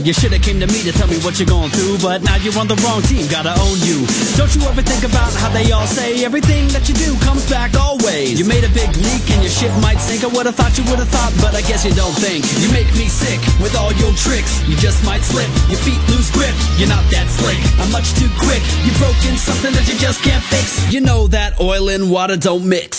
You 0.09 0.17
shoulda 0.17 0.41
came 0.41 0.57
to 0.57 0.65
me 0.65 0.81
to 0.89 0.91
tell 0.91 1.05
me 1.05 1.21
what 1.21 1.37
you're 1.37 1.45
going 1.45 1.69
through, 1.69 2.01
but 2.01 2.25
now 2.25 2.33
you're 2.41 2.57
on 2.57 2.65
the 2.65 2.73
wrong 2.81 3.05
team, 3.05 3.29
gotta 3.29 3.53
own 3.53 3.77
you. 3.85 4.09
Don't 4.41 4.49
you 4.57 4.65
ever 4.65 4.81
think 4.81 5.05
about 5.05 5.29
how 5.37 5.53
they 5.53 5.69
all 5.69 5.85
say 5.85 6.25
everything 6.25 6.65
that 6.73 6.89
you 6.89 6.97
do 6.97 7.13
comes 7.21 7.45
back 7.45 7.77
always? 7.77 8.33
You 8.33 8.49
made 8.49 8.65
a 8.65 8.73
big 8.73 8.89
leak 8.97 9.21
and 9.29 9.45
your 9.45 9.53
shit 9.53 9.69
might 9.85 10.01
sink. 10.01 10.25
I 10.25 10.33
would've 10.33 10.57
thought 10.57 10.73
you 10.81 10.83
would've 10.89 11.13
thought, 11.13 11.29
but 11.45 11.53
I 11.53 11.61
guess 11.61 11.85
you 11.85 11.93
don't 11.93 12.17
think. 12.17 12.41
You 12.57 12.73
make 12.73 12.89
me 12.97 13.05
sick 13.05 13.37
with 13.61 13.77
all 13.77 13.93
your 14.01 14.09
tricks. 14.17 14.49
You 14.65 14.73
just 14.81 15.05
might 15.05 15.21
slip, 15.21 15.45
your 15.69 15.77
feet 15.85 16.01
lose 16.09 16.33
grip. 16.33 16.57
You're 16.81 16.89
not 16.89 17.05
that 17.13 17.29
slick. 17.29 17.61
I'm 17.77 17.93
much 17.93 18.09
too 18.17 18.33
quick. 18.41 18.65
You've 18.81 18.97
broken 18.97 19.37
something 19.37 19.77
that 19.77 19.85
you 19.85 19.93
just 20.01 20.25
can't 20.25 20.41
fix. 20.49 20.89
You 20.89 21.05
know 21.05 21.29
that 21.29 21.61
oil 21.61 21.85
and 21.93 22.09
water 22.09 22.33
don't 22.33 22.65
mix. 22.65 22.98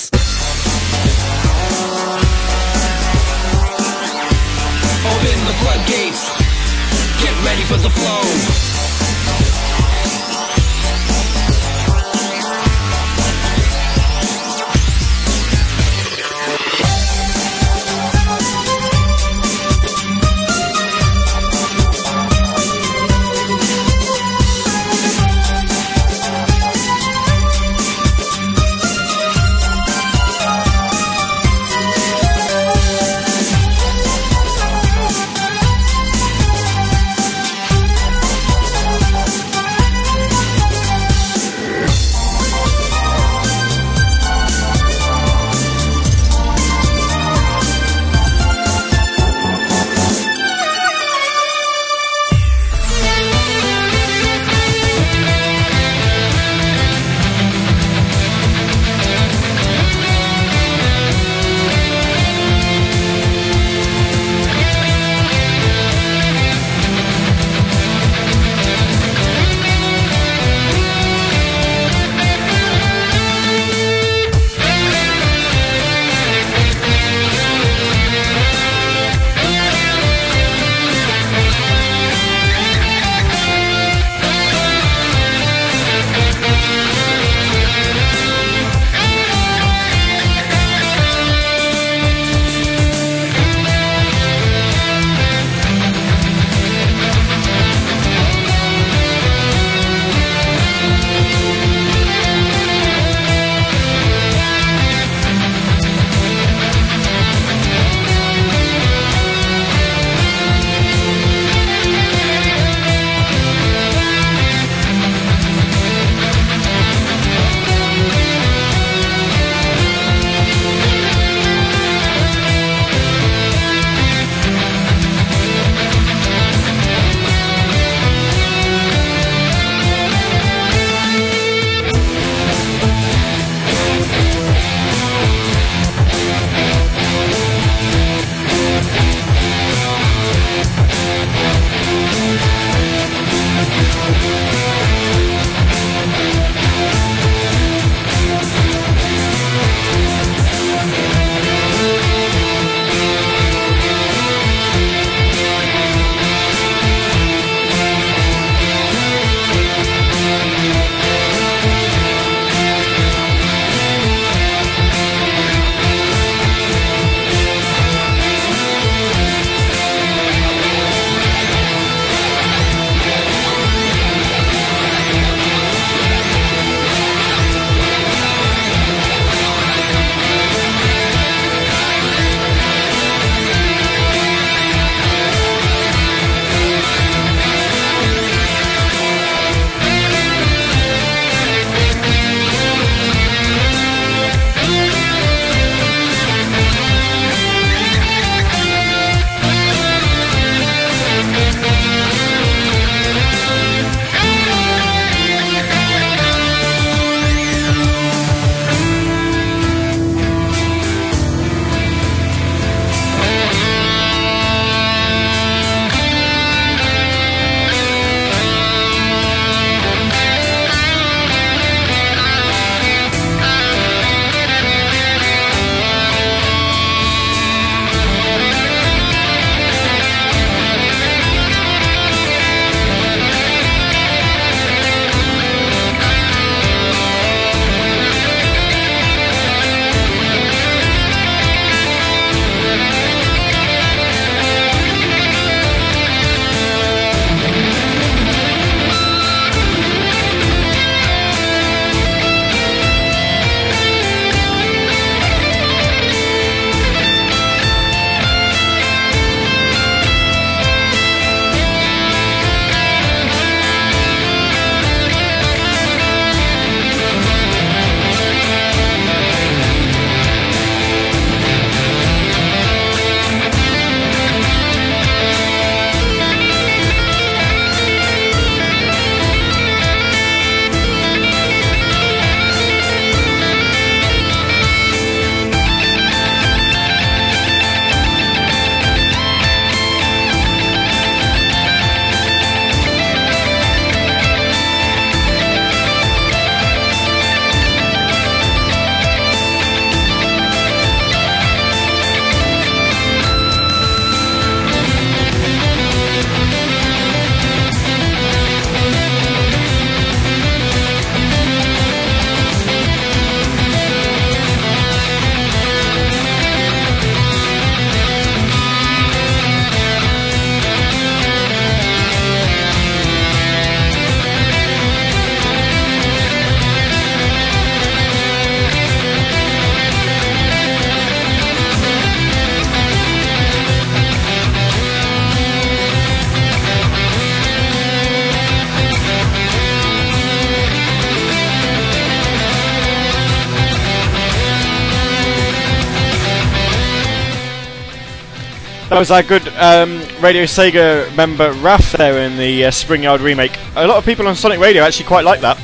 Was 349.00 349.10
our 349.10 349.22
good 349.22 349.48
um, 349.56 349.98
Radio 350.20 350.42
Sega 350.42 351.16
member 351.16 351.52
Raf 351.54 351.92
there 351.92 352.18
in 352.18 352.36
the 352.36 352.66
uh, 352.66 352.70
Spring 352.70 353.02
Yard 353.02 353.22
remake. 353.22 353.58
A 353.74 353.86
lot 353.86 353.96
of 353.96 354.04
people 354.04 354.28
on 354.28 354.36
Sonic 354.36 354.60
Radio 354.60 354.82
actually 354.82 355.06
quite 355.06 355.24
like 355.24 355.40
that. 355.40 355.56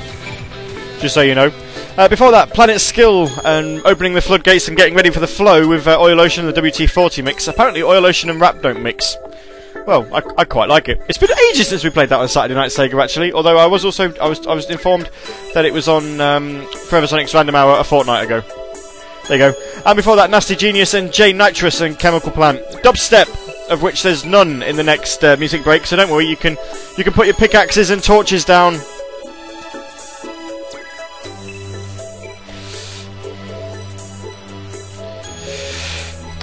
Just 1.00 1.12
so 1.12 1.20
you 1.20 1.34
know. 1.34 1.52
Uh, 1.98 2.08
before 2.08 2.30
that, 2.30 2.54
Planet 2.54 2.80
Skill 2.80 3.28
and 3.44 3.84
opening 3.84 4.14
the 4.14 4.22
floodgates 4.22 4.68
and 4.68 4.76
getting 4.76 4.94
ready 4.94 5.10
for 5.10 5.20
the 5.20 5.26
flow 5.26 5.68
with 5.68 5.86
uh, 5.86 6.00
Oil 6.00 6.18
Ocean 6.18 6.46
and 6.46 6.56
the 6.56 6.62
WT40 6.62 7.22
mix. 7.22 7.46
Apparently, 7.46 7.82
Oil 7.82 8.06
Ocean 8.06 8.30
and 8.30 8.40
Rap 8.40 8.62
don't 8.62 8.82
mix. 8.82 9.18
Well, 9.86 10.08
I, 10.14 10.22
I 10.38 10.44
quite 10.46 10.70
like 10.70 10.88
it. 10.88 11.02
It's 11.06 11.18
been 11.18 11.28
ages 11.52 11.68
since 11.68 11.84
we 11.84 11.90
played 11.90 12.08
that 12.08 12.18
on 12.18 12.28
Saturday 12.28 12.54
Night 12.54 12.70
Sega, 12.70 13.04
actually. 13.04 13.34
Although 13.34 13.58
I 13.58 13.66
was 13.66 13.84
also 13.84 14.14
I 14.14 14.28
was 14.28 14.46
I 14.46 14.54
was 14.54 14.70
informed 14.70 15.10
that 15.52 15.66
it 15.66 15.74
was 15.74 15.88
on 15.88 16.22
um, 16.22 16.66
Forever 16.88 17.06
Sonic's 17.06 17.34
Random 17.34 17.54
Hour 17.54 17.80
a 17.80 17.84
fortnight 17.84 18.24
ago. 18.24 18.42
There 19.28 19.36
you 19.36 19.52
go. 19.52 19.82
And 19.84 19.96
before 19.96 20.16
that, 20.16 20.30
Nasty 20.30 20.54
Genius 20.54 20.94
and 20.94 21.12
J 21.12 21.32
Nitrous 21.32 21.80
and 21.80 21.98
Chemical 21.98 22.30
Plant. 22.30 22.60
Dubstep, 22.84 23.28
of 23.68 23.82
which 23.82 24.02
there's 24.02 24.24
none 24.24 24.62
in 24.62 24.76
the 24.76 24.84
next 24.84 25.24
uh, 25.24 25.36
music 25.36 25.64
break. 25.64 25.84
So 25.84 25.96
don't 25.96 26.10
worry, 26.10 26.26
you 26.26 26.36
can 26.36 26.56
you 26.96 27.02
can 27.02 27.12
put 27.12 27.26
your 27.26 27.34
pickaxes 27.34 27.90
and 27.90 28.02
torches 28.02 28.44
down. 28.44 28.74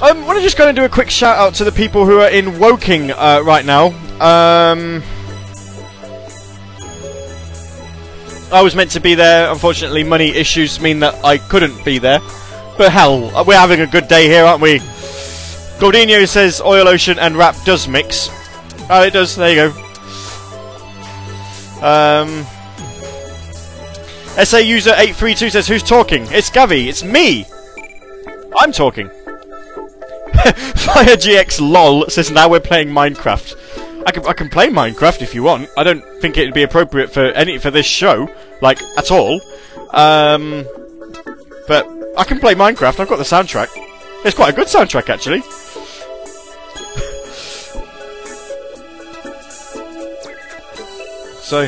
Um, 0.02 0.30
I'm 0.30 0.42
just 0.42 0.58
going 0.58 0.76
to 0.76 0.82
do 0.82 0.84
a 0.84 0.90
quick 0.90 1.10
shout 1.10 1.38
out 1.38 1.54
to 1.56 1.64
the 1.64 1.72
people 1.72 2.06
who 2.06 2.20
are 2.20 2.30
in 2.30 2.60
Woking 2.60 3.12
uh, 3.12 3.42
right 3.46 3.64
now. 3.66 3.88
Um, 4.20 5.02
I 8.52 8.62
was 8.62 8.76
meant 8.76 8.92
to 8.92 9.00
be 9.00 9.16
there. 9.16 9.50
Unfortunately, 9.50 10.04
money 10.04 10.36
issues 10.36 10.82
mean 10.82 11.00
that 11.00 11.24
I 11.24 11.38
couldn't 11.38 11.86
be 11.86 12.00
there. 12.00 12.20
But 12.78 12.92
hell, 12.92 13.46
we're 13.46 13.58
having 13.58 13.82
a 13.82 13.88
good 13.88 14.08
day 14.08 14.28
here, 14.28 14.46
aren't 14.46 14.62
we? 14.62 14.80
Gordino 15.80 16.28
says 16.28 16.62
Oil 16.62 16.88
Ocean 16.88 17.20
and 17.20 17.36
Rap 17.36 17.56
does 17.66 17.88
mix. 17.88 18.30
Oh, 18.90 19.04
it 19.04 19.14
does. 19.14 19.36
There 19.36 19.50
you 19.50 19.72
go. 19.72 19.80
Um, 21.84 22.46
SA 24.44 24.58
user 24.58 24.92
832 24.92 25.50
says, 25.50 25.68
Who's 25.68 25.84
talking? 25.84 26.24
It's 26.32 26.50
Gavvie. 26.50 26.88
It's 26.88 27.04
me. 27.04 27.46
I'm 28.58 28.72
talking. 28.72 29.10
Fire 30.34 31.16
GX 31.16 31.62
LOL 31.62 32.10
says 32.10 32.32
now 32.32 32.50
we're 32.50 32.60
playing 32.60 32.90
Minecraft. 32.90 34.04
I 34.06 34.12
can 34.12 34.26
I 34.26 34.34
can 34.34 34.50
play 34.50 34.68
Minecraft 34.68 35.22
if 35.22 35.34
you 35.36 35.44
want. 35.44 35.70
I 35.78 35.84
don't 35.84 36.04
think 36.20 36.38
it'd 36.38 36.54
be 36.54 36.64
appropriate 36.64 37.14
for 37.14 37.26
any 37.26 37.58
for 37.58 37.72
this 37.72 37.86
show, 37.86 38.30
like 38.62 38.82
at 38.98 39.12
all. 39.12 39.42
Um, 39.92 40.66
but 41.68 41.93
I 42.16 42.24
can 42.24 42.40
play 42.40 42.54
Minecraft. 42.54 43.00
I've 43.00 43.10
got 43.10 43.18
the 43.18 43.24
soundtrack. 43.24 43.70
It's 44.26 44.36
quite 44.36 44.54
a 44.54 44.56
good 44.56 44.68
soundtrack 44.68 45.10
actually. 45.10 45.42
so, 51.42 51.68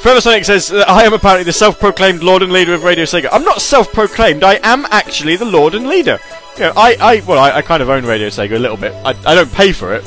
Forever 0.00 0.20
Sonic 0.20 0.44
says 0.44 0.70
uh, 0.70 0.84
I 0.86 1.04
am 1.04 1.14
apparently 1.14 1.44
the 1.44 1.52
self-proclaimed 1.52 2.22
Lord 2.22 2.42
and 2.42 2.52
Leader 2.52 2.74
of 2.74 2.84
Radio 2.84 3.04
Sega. 3.04 3.28
I'm 3.32 3.44
not 3.44 3.62
self-proclaimed. 3.62 4.44
I 4.44 4.60
am 4.62 4.84
actually 4.90 5.36
the 5.36 5.46
Lord 5.46 5.74
and 5.74 5.86
Leader. 5.86 6.18
You 6.56 6.64
know, 6.64 6.72
I, 6.76 6.96
I, 7.00 7.22
well, 7.26 7.38
I, 7.38 7.52
I 7.52 7.62
kind 7.62 7.82
of 7.82 7.88
own 7.88 8.04
Radio 8.04 8.28
Sega 8.28 8.56
a 8.56 8.58
little 8.58 8.76
bit. 8.76 8.92
I, 9.04 9.14
I 9.24 9.34
don't 9.34 9.50
pay 9.52 9.72
for 9.72 9.94
it. 9.94 10.04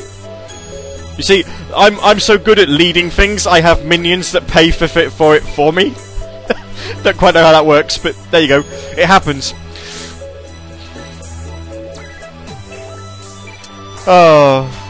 You 1.17 1.23
see, 1.23 1.43
I'm, 1.75 1.99
I'm 2.01 2.19
so 2.19 2.37
good 2.37 2.59
at 2.59 2.69
leading 2.69 3.09
things. 3.09 3.47
I 3.47 3.59
have 3.61 3.85
minions 3.85 4.33
that 4.33 4.47
pay 4.47 4.69
for 4.69 4.87
for 4.87 5.35
it 5.35 5.41
for 5.41 5.73
me. 5.73 5.95
don't 7.03 7.17
quite 7.17 7.33
know 7.33 7.41
how 7.41 7.53
that 7.53 7.65
works, 7.65 7.97
but 7.97 8.15
there 8.29 8.41
you 8.41 8.47
go. 8.47 8.59
It 8.59 9.07
happens. 9.07 9.55
Oh. 14.09 14.83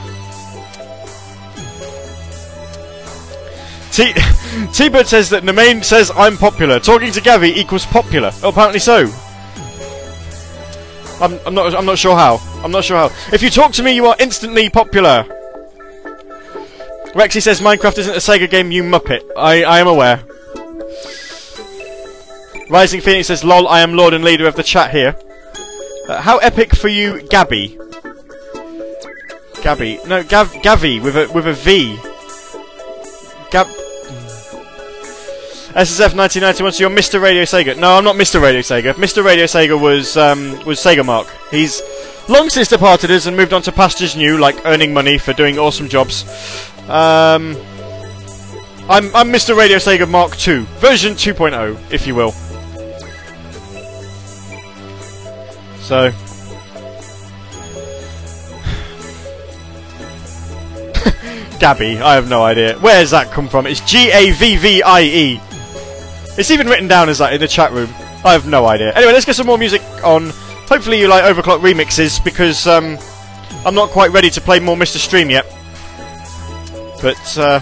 T 3.91 4.14
T-Bird 4.73 5.07
says 5.07 5.31
that 5.31 5.41
Nemain 5.44 5.84
says 5.84 6.11
I'm 6.15 6.38
popular. 6.38 6.80
Talking 6.80 7.11
to 7.11 7.19
Gavvie 7.19 7.56
equals 7.56 7.85
popular. 7.85 8.31
Oh, 8.44 8.49
apparently 8.49 8.80
so. 8.80 9.11
I'm, 11.19 11.39
I'm 11.48 11.56
not. 11.56 11.73
I'm 11.73 11.85
not 11.85 11.98
sure 11.98 12.15
how. 12.15 12.39
I'm 12.64 12.69
not 12.72 12.84
sure 12.84 12.95
how. 12.95 13.11
If 13.34 13.41
you 13.41 13.49
talk 13.49 13.72
to 13.73 13.84
me, 13.84 13.95
you 13.95 14.06
are 14.06 14.15
instantly 14.19 14.69
popular. 14.69 15.26
Rexy 17.15 17.41
says 17.41 17.60
Minecraft 17.60 17.98
isn't 17.98 18.14
a 18.14 18.19
Sega 18.19 18.48
game, 18.48 18.69
you 18.72 18.84
muppet. 18.84 19.22
I, 19.35 19.64
I 19.64 19.80
am 19.80 19.88
aware. 19.88 20.22
Rising 22.69 23.02
Phoenix 23.02 23.30
says, 23.30 23.44
"Lol, 23.44 23.68
I 23.68 23.80
am 23.80 23.94
Lord 23.94 24.14
and 24.14 24.23
Leader 24.23 24.45
of 24.45 24.56
the 24.56 24.61
chat 24.61 24.91
here." 24.91 25.15
Uh, 26.07 26.22
how 26.22 26.38
epic 26.38 26.76
for 26.76 26.89
you, 26.89 27.27
Gabby? 27.30 27.80
Gabby? 29.62 30.00
No, 30.08 30.24
Gav 30.24 30.52
Gavvie 30.64 31.02
with 31.02 31.16
a 31.18 31.32
with 31.34 31.48
a 31.48 31.54
V. 31.54 31.98
Gab. 33.52 33.68
SSF 35.78 36.16
1991, 36.16 36.72
so 36.74 36.82
you're 36.82 36.90
Mr. 36.90 37.22
Radio 37.22 37.44
Sega. 37.44 37.78
No, 37.78 37.98
I'm 37.98 38.04
not 38.04 38.16
Mr. 38.16 38.42
Radio 38.42 38.62
Sega. 38.62 38.94
Mr. 38.94 39.24
Radio 39.24 39.46
Sega 39.46 39.80
was 39.80 40.18
um, 40.18 40.52
was 40.66 40.80
Sega 40.80 41.06
Mark. 41.06 41.28
He's 41.52 41.82
long 42.28 42.50
since 42.50 42.68
departed 42.68 43.12
us 43.12 43.28
and 43.28 43.38
moved 43.38 43.54
on 43.54 43.62
to 43.64 43.72
pastures 43.72 44.16
new, 44.16 44.38
like 44.38 44.66
earning 44.66 44.94
money 44.94 45.18
for 45.18 45.34
doing 45.34 45.60
awesome 45.60 45.88
jobs. 45.88 46.24
Um, 46.90 47.56
I'm 48.90 49.14
I'm 49.16 49.32
Mr. 49.32 49.56
Radio 49.56 49.78
Sega 49.78 50.10
Mark 50.10 50.32
II, 50.48 50.66
version 50.80 51.14
2.0, 51.14 51.78
if 51.92 52.08
you 52.08 52.16
will. 52.16 52.32
So. 55.82 56.12
Gabby, 61.60 62.00
I 62.00 62.16
have 62.16 62.30
no 62.30 62.44
idea. 62.44 62.78
Where's 62.80 63.12
that 63.12 63.32
come 63.32 63.48
from? 63.48 63.66
It's 63.68 63.82
G 63.82 64.12
A 64.12 64.32
V 64.32 64.58
V 64.58 64.84
I 64.84 65.02
E. 65.02 65.42
It's 66.38 66.52
even 66.52 66.68
written 66.68 66.88
down 66.88 67.10
as 67.10 67.18
that 67.18 67.34
in 67.34 67.42
the 67.42 67.48
chat 67.48 67.72
room. 67.72 67.90
I 68.24 68.34
have 68.34 68.48
no 68.48 68.66
idea. 68.66 68.94
Anyway, 68.94 69.12
let's 69.12 69.26
get 69.26 69.36
some 69.36 69.48
more 69.48 69.58
music 69.58 69.82
on. 70.04 70.30
Hopefully 70.68 71.00
you 71.00 71.08
like 71.08 71.24
Overclock 71.24 71.60
remixes 71.60 72.24
because 72.24 72.68
um, 72.68 72.98
I'm 73.66 73.74
not 73.74 73.90
quite 73.90 74.12
ready 74.12 74.30
to 74.30 74.42
play 74.42 74.60
more 74.60 74.76
Mr. 74.76 74.98
Stream 74.98 75.30
yet. 75.30 75.46
But 77.02 77.38
uh, 77.38 77.62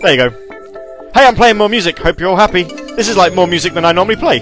there 0.00 0.14
you 0.14 0.30
go. 0.30 1.10
Hey, 1.14 1.26
I'm 1.26 1.34
playing 1.34 1.56
more 1.56 1.68
music. 1.68 1.98
Hope 1.98 2.20
you're 2.20 2.28
all 2.28 2.36
happy. 2.36 2.64
This 2.64 3.08
is 3.08 3.16
like 3.16 3.34
more 3.34 3.46
music 3.46 3.72
than 3.74 3.84
I 3.84 3.92
normally 3.92 4.16
play. 4.16 4.40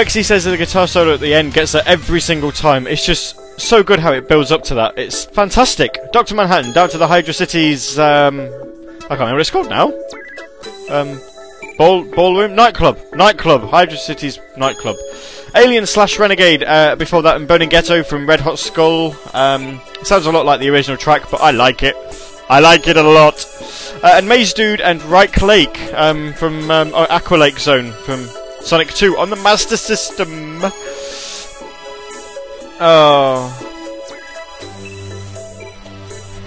Rexy 0.00 0.24
says 0.24 0.44
that 0.44 0.52
the 0.52 0.56
guitar 0.56 0.88
solo 0.88 1.12
at 1.12 1.20
the 1.20 1.34
end 1.34 1.52
gets 1.52 1.72
there 1.72 1.82
every 1.84 2.22
single 2.22 2.50
time. 2.50 2.86
It's 2.86 3.04
just 3.04 3.60
so 3.60 3.82
good 3.82 3.98
how 3.98 4.12
it 4.12 4.30
builds 4.30 4.50
up 4.50 4.62
to 4.64 4.74
that. 4.76 4.96
It's 4.96 5.26
fantastic. 5.26 5.98
Dr. 6.10 6.34
Manhattan, 6.34 6.72
down 6.72 6.88
to 6.88 6.96
the 6.96 7.06
Hydrocity's, 7.06 7.98
um, 7.98 8.40
I 8.40 9.08
can't 9.08 9.20
remember 9.20 9.34
what 9.34 9.40
it's 9.42 9.50
called 9.50 9.68
now. 9.68 9.92
Um, 10.88 11.20
ball, 11.76 12.04
ballroom? 12.04 12.54
Nightclub. 12.54 12.98
Nightclub. 13.12 13.60
Hydrocity's 13.60 14.38
nightclub. 14.56 14.96
Alien 15.54 15.84
slash 15.84 16.18
Renegade, 16.18 16.64
uh, 16.64 16.96
before 16.96 17.20
that, 17.20 17.36
and 17.36 17.46
Burning 17.46 17.68
Ghetto 17.68 18.02
from 18.02 18.26
Red 18.26 18.40
Hot 18.40 18.58
Skull. 18.58 19.14
Um, 19.34 19.82
sounds 20.02 20.24
a 20.24 20.32
lot 20.32 20.46
like 20.46 20.60
the 20.60 20.70
original 20.70 20.96
track, 20.96 21.30
but 21.30 21.42
I 21.42 21.50
like 21.50 21.82
it. 21.82 21.94
I 22.48 22.60
like 22.60 22.88
it 22.88 22.96
a 22.96 23.02
lot. 23.02 23.46
Uh, 24.02 24.12
and 24.14 24.26
Maze 24.26 24.54
Dude 24.54 24.80
and 24.80 25.02
Reich 25.02 25.42
Lake 25.42 25.78
um, 25.92 26.32
from 26.32 26.70
um, 26.70 26.90
oh, 26.94 27.06
Aqua 27.10 27.36
Lake 27.36 27.58
Zone 27.58 27.92
from 27.92 28.26
Sonic 28.62 28.92
2 28.94 29.16
on 29.18 29.30
the 29.30 29.36
Master 29.36 29.76
System. 29.76 30.60
Oh. 32.82 33.48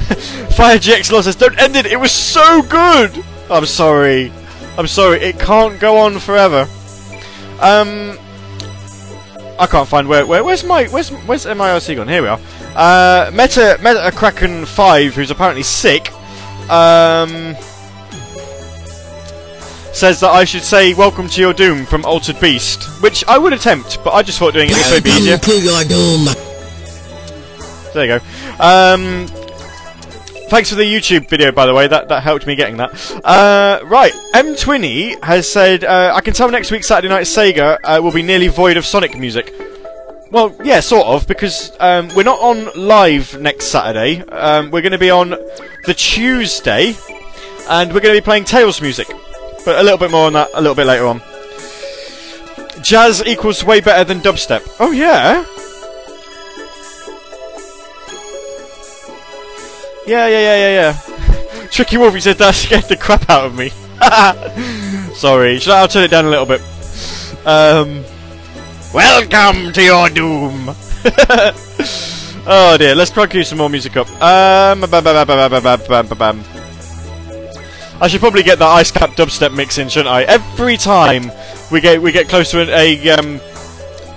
Fire 0.56 0.77
GX 0.77 1.11
Law 1.11 1.22
says, 1.22 1.35
Don't 1.35 1.60
end 1.60 1.76
it! 1.76 1.85
It 1.85 1.99
was 1.99 2.11
so 2.11 2.61
good! 2.64 3.23
I'm 3.49 3.65
sorry. 3.65 4.31
I'm 4.77 4.88
sorry. 4.88 5.22
It 5.22 5.40
can't 5.40 5.80
go 5.80 5.98
on 5.98 6.19
forever. 6.19 6.68
Um. 7.60 8.18
I 9.60 9.68
can't 9.68 9.88
find 9.88 10.07
where. 10.07 10.26
where 10.26 10.44
where's 10.44 10.64
my. 10.64 10.85
Where's, 10.85 11.10
where's 11.10 11.45
MIRC 11.45 11.95
gone? 11.95 12.07
Here 12.07 12.22
we 12.22 12.27
are. 12.27 12.40
Uh, 12.76 13.30
Meta, 13.31 13.77
Meta 13.84 14.11
Kraken 14.15 14.65
5, 14.65 15.14
who's 15.14 15.30
apparently 15.30 15.61
sick, 15.61 16.11
um, 16.72 17.56
says 19.93 20.19
that 20.19 20.31
I 20.31 20.43
should 20.43 20.63
say 20.63 20.93
welcome 20.93 21.29
to 21.29 21.39
your 21.39 21.53
doom 21.53 21.85
from 21.85 22.03
Altered 22.03 22.39
Beast, 22.39 22.83
which 23.01 23.23
I 23.27 23.37
would 23.37 23.53
attempt, 23.53 24.03
but 24.03 24.11
I 24.13 24.23
just 24.23 24.39
thought 24.39 24.53
doing 24.53 24.69
it 24.71 24.91
would 24.91 25.03
be 25.03 25.11
easier. 25.11 25.37
to 25.37 25.59
your 25.59 25.83
doom. 25.83 26.25
There 27.93 28.05
you 28.05 28.19
go. 28.19 28.25
Um, 28.59 29.27
thanks 30.49 30.69
for 30.69 30.75
the 30.75 30.83
YouTube 30.83 31.29
video, 31.29 31.51
by 31.51 31.67
the 31.67 31.73
way. 31.73 31.87
That 31.87 32.09
that 32.09 32.23
helped 32.23 32.47
me 32.47 32.55
getting 32.55 32.77
that. 32.77 32.91
Uh, 33.23 33.81
right, 33.85 34.13
M 34.33 34.55
Twinny 34.55 35.23
has 35.23 35.49
said 35.49 35.83
uh, 35.83 36.13
I 36.15 36.21
can 36.21 36.33
tell 36.33 36.49
next 36.49 36.71
week 36.71 36.83
Saturday 36.83 37.09
Night 37.09 37.25
Sega 37.25 37.77
uh, 37.83 38.01
will 38.01 38.11
be 38.11 38.23
nearly 38.23 38.47
void 38.47 38.77
of 38.77 38.85
Sonic 38.85 39.17
music. 39.17 39.53
Well, 40.31 40.55
yeah, 40.63 40.79
sort 40.79 41.05
of, 41.05 41.27
because 41.27 41.71
um, 41.79 42.09
we're 42.15 42.23
not 42.23 42.39
on 42.39 42.71
live 42.75 43.39
next 43.39 43.67
Saturday. 43.67 44.21
Um, 44.23 44.71
we're 44.71 44.81
going 44.81 44.93
to 44.93 44.97
be 44.97 45.11
on 45.11 45.29
the 45.85 45.93
Tuesday, 45.95 46.95
and 47.69 47.93
we're 47.93 47.99
going 47.99 48.15
to 48.15 48.19
be 48.19 48.25
playing 48.25 48.45
Tails 48.45 48.81
music. 48.81 49.07
But 49.65 49.80
a 49.80 49.84
little 49.84 49.98
bit 49.98 50.11
more 50.11 50.27
on 50.27 50.34
that 50.34 50.49
a 50.53 50.61
little 50.61 50.76
bit 50.76 50.85
later 50.85 51.07
on. 51.07 51.22
Jazz 52.81 53.23
equals 53.26 53.64
way 53.64 53.80
better 53.80 54.03
than 54.03 54.19
dubstep. 54.19 54.76
Oh 54.80 54.91
yeah. 54.91 55.45
Yeah, 60.06 60.27
yeah, 60.27 60.40
yeah, 60.41 60.57
yeah, 60.57 60.69
yeah. 60.69 61.68
Tricky 61.68 61.98
Wolfie 61.98 62.19
said 62.19 62.38
that 62.38 62.56
scared 62.56 62.84
the 62.84 62.98
crap 62.98 63.30
out 63.30 63.45
of 63.45 63.57
me. 63.57 63.69
Sorry, 65.15 65.60
should 65.60 65.72
I 65.72 65.80
I'll 65.80 65.88
turn 65.88 66.03
it 66.03 66.11
down 66.11 66.26
a 66.26 66.30
little 66.30 66.45
bit. 66.45 66.61
Um, 67.45 68.03
welcome 68.94 69.72
to 69.72 69.81
your 69.81 70.10
doom. 70.10 70.76
oh 72.45 72.76
dear, 72.77 72.95
let's 72.95 73.11
crank 73.11 73.34
you 73.34 73.44
some 73.44 73.60
more 73.60 73.69
music 73.69 73.95
up. 73.95 74.10
Um, 74.22 74.81
bam, 74.81 75.03
bam, 75.03 75.26
bam, 76.18 76.44
I 78.03 78.07
should 78.07 78.19
probably 78.19 78.43
get 78.43 78.59
that 78.59 78.67
ice 78.67 78.91
cap 78.91 79.11
dubstep 79.11 79.55
mix 79.55 79.77
in, 79.77 79.88
shouldn't 79.88 80.13
I? 80.13 80.23
Every 80.23 80.75
time 80.75 81.31
we 81.71 81.80
get 81.80 82.01
we 82.01 82.11
get 82.11 82.27
close 82.27 82.51
to 82.51 82.59
a, 82.59 82.97
a 82.99 83.09
um 83.11 83.39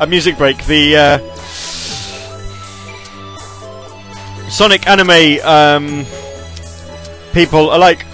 a 0.01 0.07
music 0.09 0.37
break, 0.37 0.59
the 0.67 0.97
uh, 0.97 1.19
Sonic 4.51 4.89
anime 4.89 5.39
um, 5.45 6.05
people 7.33 7.71
are 7.71 7.79
like, 7.79 8.05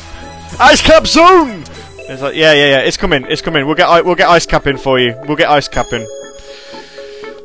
Ice 0.61 0.83
Cap 0.83 1.07
Zone. 1.07 1.65
It's 2.01 2.21
like, 2.21 2.35
yeah, 2.35 2.53
yeah, 2.53 2.67
yeah. 2.67 2.79
It's 2.81 2.99
coming. 2.99 3.25
It's 3.27 3.41
coming. 3.41 3.65
We'll 3.65 3.75
get 3.75 4.05
we'll 4.05 4.15
get 4.15 4.29
ice 4.29 4.45
capping 4.45 4.77
for 4.77 5.01
you. 5.01 5.19
We'll 5.27 5.39
get 5.39 5.49
ice 5.49 5.69
capping. 5.69 6.07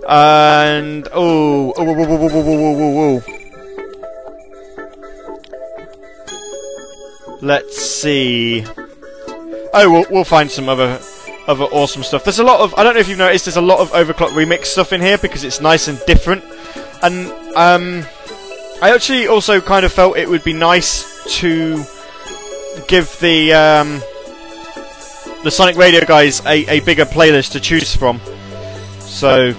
And 0.06 1.08
oh, 1.14 1.74
oh, 1.78 1.84
whoa, 1.86 1.94
whoa, 1.94 2.06
whoa, 2.06 2.28
whoa, 2.28 2.42
whoa, 2.42 2.74
whoa, 2.74 3.20
whoa. 3.20 3.37
Let's 7.42 7.78
see. 7.78 8.66
Oh, 9.74 9.92
we'll 9.92 10.06
we'll 10.10 10.24
find 10.24 10.50
some 10.50 10.70
other 10.70 11.00
other 11.48 11.66
awesome 11.66 12.04
stuff. 12.04 12.24
There's 12.24 12.40
a 12.40 12.44
lot 12.44 12.60
of 12.62 12.74
I 12.76 12.84
don't 12.84 12.94
know 12.96 13.00
if 13.00 13.08
you've 13.08 13.18
noticed. 13.18 13.46
There's 13.46 13.58
a 13.58 13.62
lot 13.62 13.80
of 13.80 13.92
OverClocked 13.92 14.32
ReMix 14.32 14.66
stuff 14.66 14.92
in 14.92 15.02
here 15.02 15.18
because 15.18 15.44
it's 15.44 15.62
nice 15.62 15.88
and 15.88 16.00
different. 16.08 16.44
And 17.04 17.28
um, 17.56 18.06
I 18.82 18.94
actually 18.94 19.28
also 19.28 19.62
kind 19.62 19.86
of 19.86 19.94
felt 19.94 20.18
it 20.18 20.28
would 20.28 20.44
be 20.44 20.54
nice 20.54 21.38
to 21.40 21.84
give 22.88 23.20
the 23.20 23.54
um, 23.54 24.02
the 25.44 25.52
Sonic 25.52 25.78
Radio 25.78 26.04
guys 26.06 26.44
a, 26.46 26.66
a 26.68 26.80
bigger 26.82 27.06
playlist 27.06 27.52
to 27.52 27.60
choose 27.60 27.96
from. 27.96 28.20
So 29.00 29.54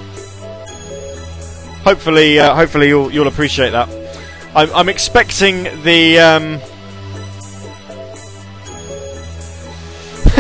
hopefully, 1.85 2.39
uh, 2.39 2.55
hopefully 2.55 2.89
you'll 2.89 3.11
you'll 3.13 3.29
appreciate 3.29 3.71
that. 3.71 3.89
I'm, 4.55 4.71
I'm 4.75 4.89
expecting 4.89 5.65
the 5.83 6.19
um, 6.19 6.61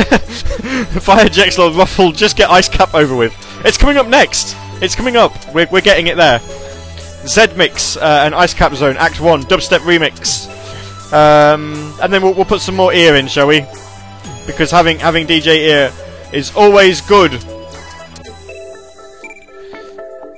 Fire 1.00 1.28
Jexlord 1.28 1.74
Ruffle 1.74 2.12
just 2.12 2.36
get 2.36 2.50
Ice 2.50 2.68
Cap 2.68 2.94
over 2.94 3.16
with. 3.16 3.34
It's 3.64 3.76
coming 3.76 3.96
up 3.96 4.06
next. 4.06 4.54
It's 4.80 4.94
coming 4.94 5.16
up. 5.16 5.32
We're, 5.52 5.66
we're 5.70 5.80
getting 5.80 6.06
it 6.06 6.16
there. 6.16 6.40
Z 7.26 7.48
Mix 7.56 7.96
uh, 7.96 8.22
and 8.24 8.34
Ice 8.34 8.54
Cap 8.54 8.74
Zone 8.74 8.96
Act 8.96 9.20
1 9.20 9.42
Dubstep 9.44 9.80
Remix. 9.80 10.46
Um, 11.12 11.94
and 12.00 12.12
then 12.12 12.22
we'll, 12.22 12.34
we'll 12.34 12.44
put 12.44 12.60
some 12.60 12.76
more 12.76 12.92
ear 12.92 13.16
in, 13.16 13.26
shall 13.26 13.46
we? 13.46 13.64
Because 14.46 14.70
having 14.70 14.98
having 14.98 15.26
DJ 15.26 15.56
ear 15.58 15.92
is 16.32 16.54
always 16.54 17.00
good. 17.00 17.32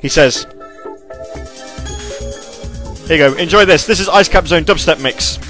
He 0.01 0.09
says. 0.09 0.47
Here 3.07 3.17
you 3.17 3.35
go. 3.35 3.37
Enjoy 3.37 3.65
this. 3.65 3.87
This 3.87 4.01
is 4.01 4.09
Ice 4.09 4.29
Cap 4.29 4.47
Zone 4.47 4.65
Dubstep 4.65 5.03
Mix. 5.03 5.50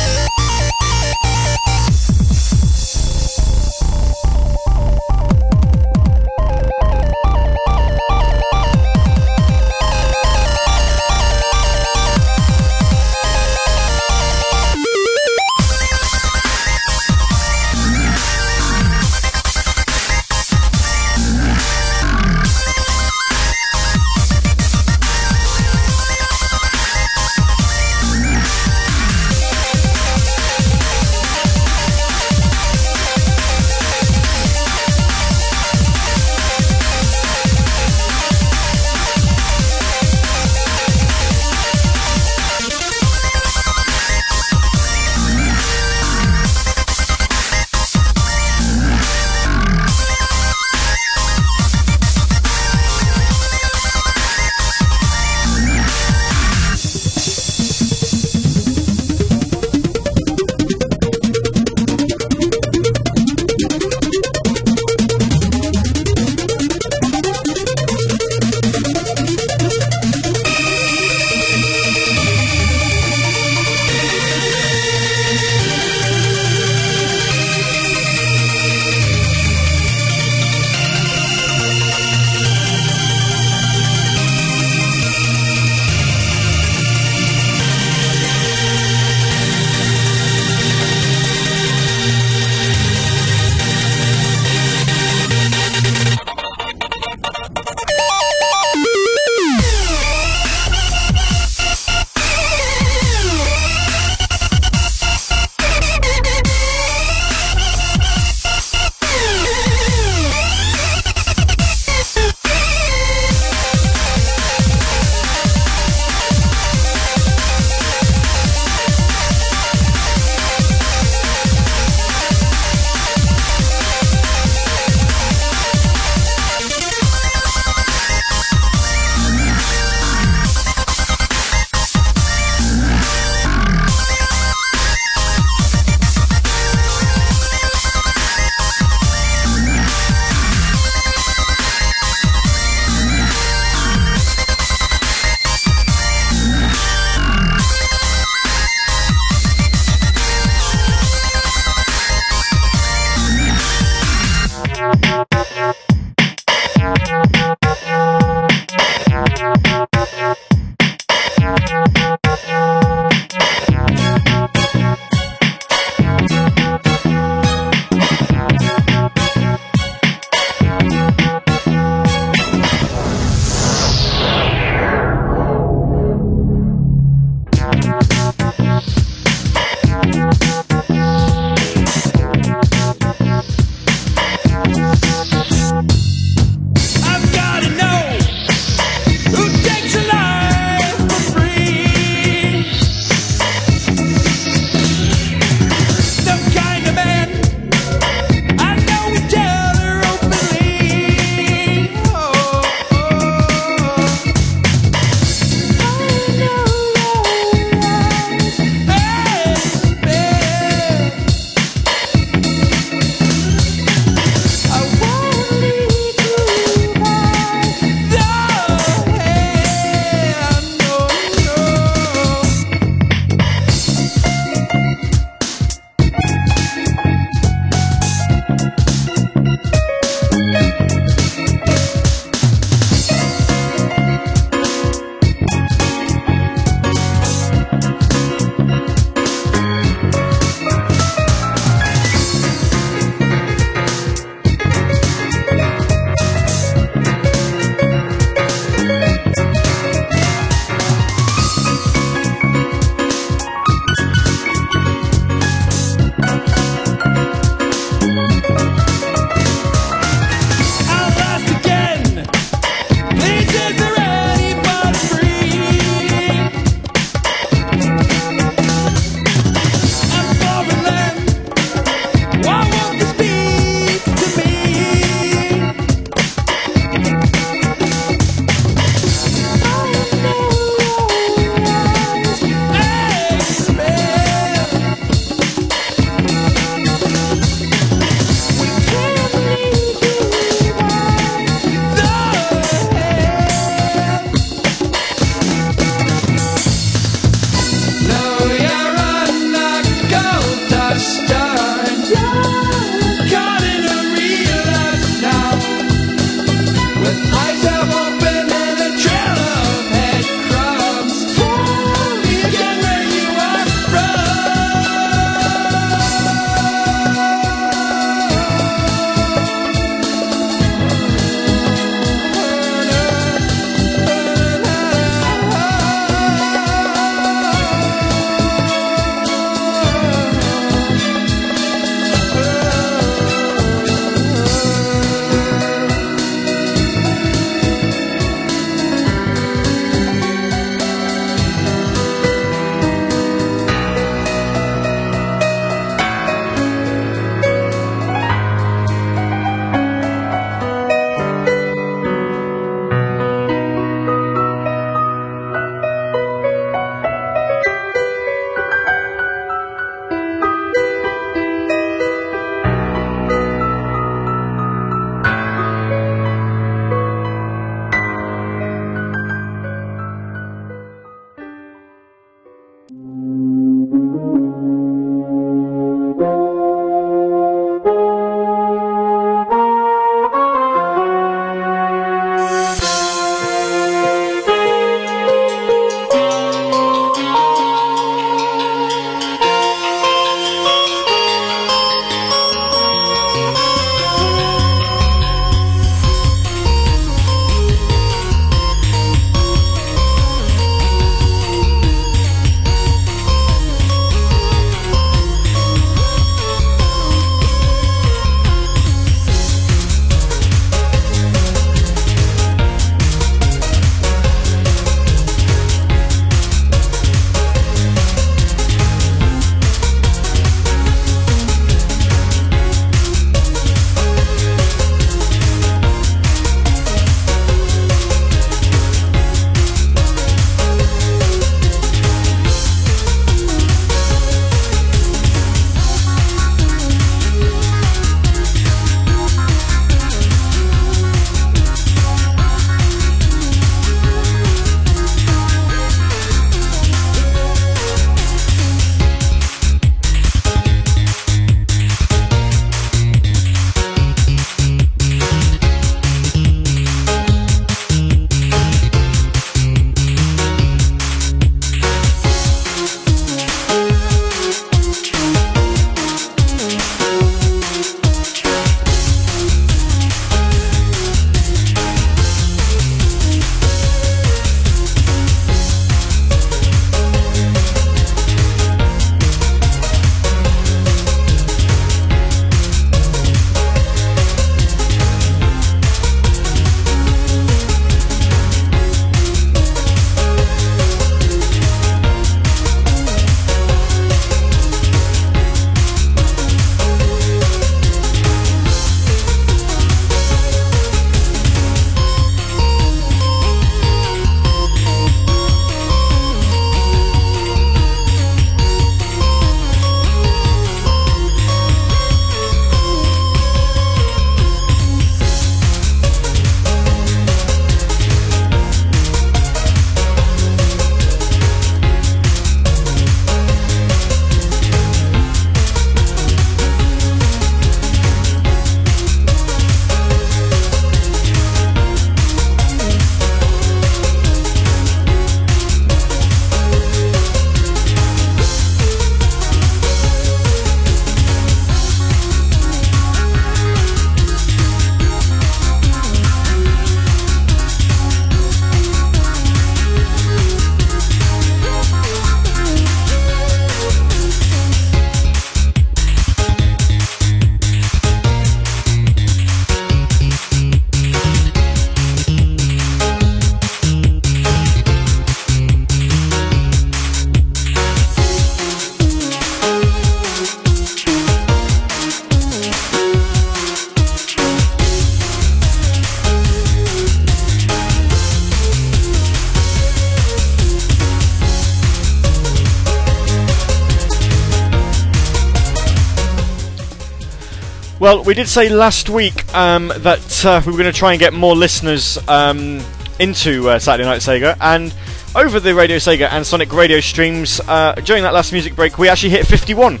Well, 588.10 588.24
we 588.24 588.34
did 588.34 588.48
say 588.48 588.68
last 588.68 589.08
week 589.08 589.54
um, 589.54 589.92
that 589.98 590.44
uh, 590.44 590.60
we 590.66 590.72
were 590.72 590.78
going 590.78 590.92
to 590.92 590.98
try 590.98 591.12
and 591.12 591.20
get 591.20 591.32
more 591.32 591.54
listeners 591.54 592.18
um, 592.26 592.80
into 593.20 593.68
uh, 593.68 593.78
Saturday 593.78 594.02
Night 594.04 594.20
Sega, 594.20 594.56
and 594.60 594.92
over 595.36 595.60
the 595.60 595.72
Radio 595.72 595.96
Sega 595.98 596.28
and 596.32 596.44
Sonic 596.44 596.72
radio 596.72 596.98
streams 596.98 597.60
uh, 597.68 597.92
during 598.04 598.24
that 598.24 598.34
last 598.34 598.52
music 598.52 598.74
break, 598.74 598.98
we 598.98 599.08
actually 599.08 599.30
hit 599.30 599.46
51. 599.46 600.00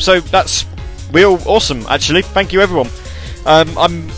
So 0.00 0.20
that's 0.20 0.64
real 1.12 1.38
awesome, 1.44 1.84
actually. 1.90 2.22
Thank 2.22 2.54
you, 2.54 2.62
everyone. 2.62 2.88
Um, 3.44 3.76
I'm. 3.76 4.08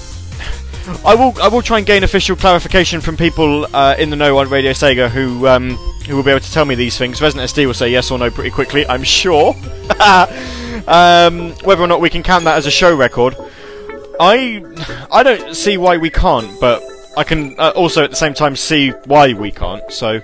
I 1.05 1.17
will. 1.17 1.35
I 1.43 1.49
will 1.49 1.63
try 1.63 1.79
and 1.79 1.87
gain 1.87 2.05
official 2.05 2.37
clarification 2.37 3.01
from 3.01 3.17
people 3.17 3.67
uh, 3.75 3.97
in 3.99 4.11
the 4.11 4.17
know 4.17 4.39
on 4.39 4.51
Radio 4.51 4.71
Sega 4.71 5.09
who 5.09 5.49
um, 5.49 5.71
who 6.07 6.15
will 6.15 6.23
be 6.23 6.31
able 6.31 6.39
to 6.39 6.53
tell 6.53 6.65
me 6.65 6.77
these 6.77 6.97
things. 6.97 7.21
Resident 7.21 7.51
SD 7.51 7.67
will 7.67 7.75
say 7.75 7.89
yes 7.89 8.13
or 8.13 8.21
no 8.21 8.31
pretty 8.31 8.51
quickly. 8.51 8.87
I'm 8.87 9.03
sure. 9.03 9.57
um, 10.87 11.53
whether 11.65 11.83
or 11.83 11.87
not 11.87 12.01
we 12.01 12.11
can 12.11 12.23
count 12.23 12.45
that 12.45 12.57
as 12.57 12.67
a 12.67 12.71
show 12.71 12.95
record, 12.95 13.37
I 14.21 14.63
I 15.11 15.23
don't 15.23 15.55
see 15.57 15.77
why 15.77 15.97
we 15.97 16.11
can't, 16.11 16.49
but 16.61 16.83
I 17.17 17.25
can 17.25 17.59
uh, 17.59 17.73
also 17.75 18.05
at 18.05 18.11
the 18.11 18.17
same 18.17 18.35
time 18.35 18.57
see 18.57 18.91
why 19.07 19.33
we 19.33 19.51
can't. 19.51 19.91
So, 19.91 20.21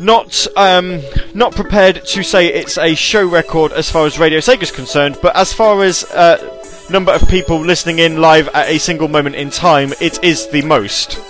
not 0.00 0.46
um, 0.56 1.00
not 1.34 1.54
prepared 1.54 2.04
to 2.04 2.22
say 2.22 2.46
it's 2.48 2.78
a 2.78 2.94
show 2.94 3.26
record 3.26 3.72
as 3.72 3.90
far 3.90 4.06
as 4.06 4.18
Radio 4.18 4.38
Sega 4.38 4.62
is 4.62 4.70
concerned, 4.70 5.18
but 5.22 5.34
as 5.36 5.52
far 5.52 5.82
as 5.82 6.04
uh, 6.04 6.36
number 6.90 7.12
of 7.12 7.28
people 7.28 7.60
listening 7.60 7.98
in 7.98 8.20
live 8.20 8.48
at 8.48 8.68
a 8.68 8.78
single 8.78 9.08
moment 9.08 9.36
in 9.36 9.50
time, 9.50 9.92
it 10.00 10.22
is 10.24 10.48
the 10.48 10.62
most. 10.62 11.20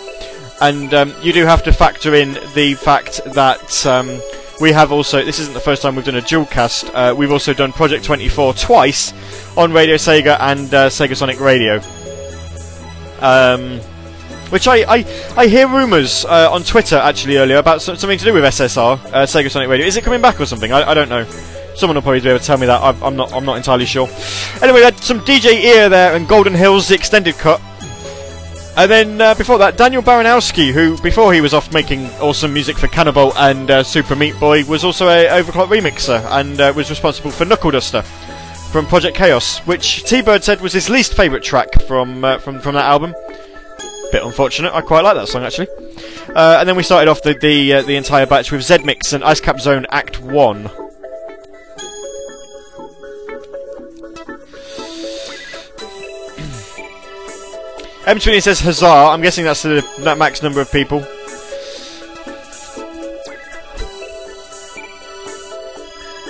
And 0.60 0.92
um, 0.92 1.14
you 1.22 1.32
do 1.32 1.44
have 1.44 1.62
to 1.64 1.72
factor 1.72 2.14
in 2.14 2.34
the 2.54 2.74
fact 2.74 3.20
that 3.34 3.86
um, 3.86 4.20
we 4.60 4.72
have 4.72 4.92
also. 4.92 5.24
This 5.24 5.38
isn't 5.38 5.54
the 5.54 5.60
first 5.60 5.82
time 5.82 5.94
we've 5.96 6.04
done 6.04 6.16
a 6.16 6.20
dual 6.20 6.46
cast. 6.46 6.92
Uh, 6.92 7.14
we've 7.16 7.30
also 7.32 7.52
done 7.52 7.72
Project 7.72 8.04
24 8.04 8.54
twice 8.54 9.12
on 9.56 9.72
Radio 9.72 9.94
Sega 9.96 10.38
and 10.40 10.72
uh, 10.74 10.88
Sega 10.88 11.16
Sonic 11.16 11.40
Radio. 11.40 11.80
Um, 13.20 13.80
which 14.50 14.66
I, 14.66 14.76
I, 14.96 15.34
I 15.36 15.46
hear 15.46 15.68
rumours 15.68 16.24
uh, 16.24 16.50
on 16.50 16.62
Twitter 16.62 16.96
actually 16.96 17.36
earlier 17.36 17.58
about 17.58 17.82
so- 17.82 17.94
something 17.94 18.18
to 18.18 18.24
do 18.24 18.32
with 18.32 18.44
SSR, 18.44 18.98
uh, 19.12 19.26
Sega 19.26 19.50
Sonic 19.50 19.68
Radio. 19.68 19.86
Is 19.86 19.96
it 19.96 20.04
coming 20.04 20.22
back 20.22 20.40
or 20.40 20.46
something? 20.46 20.72
I, 20.72 20.90
I 20.90 20.94
don't 20.94 21.08
know. 21.08 21.24
Someone 21.76 21.94
will 21.94 22.02
probably 22.02 22.20
be 22.20 22.28
able 22.30 22.40
to 22.40 22.44
tell 22.44 22.58
me 22.58 22.66
that. 22.66 22.80
I'm, 22.82 23.00
I'm 23.02 23.14
not 23.14 23.32
I'm 23.32 23.44
not 23.44 23.56
entirely 23.56 23.84
sure. 23.84 24.08
Anyway, 24.62 24.80
we 24.80 24.84
had 24.84 24.98
some 24.98 25.20
DJ 25.20 25.62
Ear 25.62 25.88
there 25.88 26.16
and 26.16 26.26
Golden 26.26 26.54
Hills, 26.54 26.88
the 26.88 26.94
extended 26.94 27.36
cut. 27.36 27.60
And 28.78 28.88
then 28.88 29.20
uh, 29.20 29.34
before 29.34 29.58
that, 29.58 29.76
Daniel 29.76 30.02
Baranowsky, 30.04 30.70
who 30.70 30.96
before 31.02 31.34
he 31.34 31.40
was 31.40 31.52
off 31.52 31.72
making 31.72 32.06
awesome 32.20 32.52
music 32.52 32.78
for 32.78 32.86
Canabalt 32.86 33.32
and 33.36 33.68
uh, 33.68 33.82
Super 33.82 34.14
Meat 34.14 34.38
Boy, 34.38 34.64
was 34.66 34.84
also 34.84 35.08
a 35.08 35.26
Overclock 35.26 35.66
remixer 35.66 36.24
and 36.30 36.60
uh, 36.60 36.72
was 36.76 36.88
responsible 36.88 37.32
for 37.32 37.44
Knuckle 37.44 37.72
Duster 37.72 38.02
from 38.70 38.86
Project 38.86 39.16
Chaos, 39.16 39.58
which 39.66 40.04
T-Bird 40.04 40.44
said 40.44 40.60
was 40.60 40.72
his 40.72 40.88
least 40.88 41.14
favourite 41.14 41.42
track 41.42 41.82
from 41.88 42.24
uh, 42.24 42.38
from 42.38 42.60
from 42.60 42.76
that 42.76 42.84
album. 42.84 43.16
Bit 44.12 44.22
unfortunate. 44.22 44.72
I 44.72 44.80
quite 44.80 45.02
like 45.02 45.16
that 45.16 45.26
song 45.26 45.42
actually. 45.42 45.66
Uh, 46.36 46.58
and 46.60 46.68
then 46.68 46.76
we 46.76 46.84
started 46.84 47.10
off 47.10 47.20
the 47.20 47.34
the, 47.34 47.72
uh, 47.72 47.82
the 47.82 47.96
entire 47.96 48.26
batch 48.26 48.52
with 48.52 48.60
Zedmix 48.60 49.12
and 49.12 49.24
Ice 49.24 49.40
Cap 49.40 49.58
Zone 49.58 49.86
Act 49.90 50.20
One. 50.20 50.70
M20 58.08 58.42
says 58.42 58.60
huzzah. 58.60 58.86
I'm 58.86 59.20
guessing 59.20 59.44
that's 59.44 59.62
the 59.62 59.84
max 60.16 60.42
number 60.42 60.62
of 60.62 60.72
people. 60.72 61.04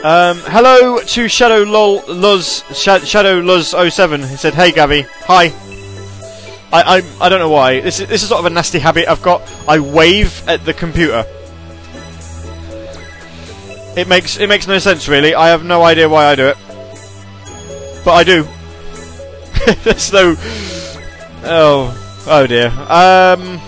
Um, 0.02 0.38
hello 0.46 0.98
to 0.98 1.28
Shadow 1.28 1.62
Lol 1.62 2.02
Luz 2.08 2.64
Sha- 2.76 2.98
Shadow 2.98 3.38
Luz 3.38 3.68
07. 3.68 4.22
He 4.22 4.34
said, 4.36 4.54
"Hey 4.54 4.72
Gavvie, 4.72 5.06
hi." 5.20 5.52
I, 6.72 6.98
I 6.98 7.02
I 7.20 7.28
don't 7.28 7.38
know 7.38 7.48
why. 7.48 7.80
This 7.80 8.00
is 8.00 8.08
this 8.08 8.22
is 8.24 8.28
sort 8.28 8.40
of 8.40 8.46
a 8.46 8.50
nasty 8.50 8.80
habit 8.80 9.06
I've 9.06 9.22
got. 9.22 9.42
I 9.68 9.78
wave 9.78 10.42
at 10.48 10.64
the 10.64 10.74
computer. 10.74 11.24
It 13.96 14.08
makes 14.08 14.36
it 14.36 14.48
makes 14.48 14.66
no 14.66 14.80
sense 14.80 15.06
really. 15.06 15.32
I 15.36 15.48
have 15.48 15.64
no 15.64 15.84
idea 15.84 16.08
why 16.08 16.26
I 16.26 16.34
do 16.34 16.48
it, 16.48 16.56
but 18.04 18.14
I 18.14 18.24
do. 18.24 18.48
There's 19.84 20.12
no. 20.12 20.34
Oh 21.50 22.24
oh 22.26 22.46
dear. 22.46 22.68
Um. 22.68 23.58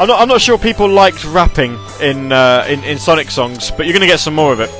I'm 0.00 0.08
not. 0.08 0.20
I'm 0.20 0.26
not 0.26 0.40
sure 0.40 0.58
people 0.58 0.88
liked 0.88 1.24
rapping 1.24 1.78
in 2.00 2.32
uh, 2.32 2.66
in 2.68 2.82
in 2.82 2.98
Sonic 2.98 3.30
songs, 3.30 3.70
but 3.70 3.86
you're 3.86 3.92
gonna 3.92 4.06
get 4.06 4.18
some 4.18 4.34
more 4.34 4.52
of 4.52 4.58
it. 4.58 4.70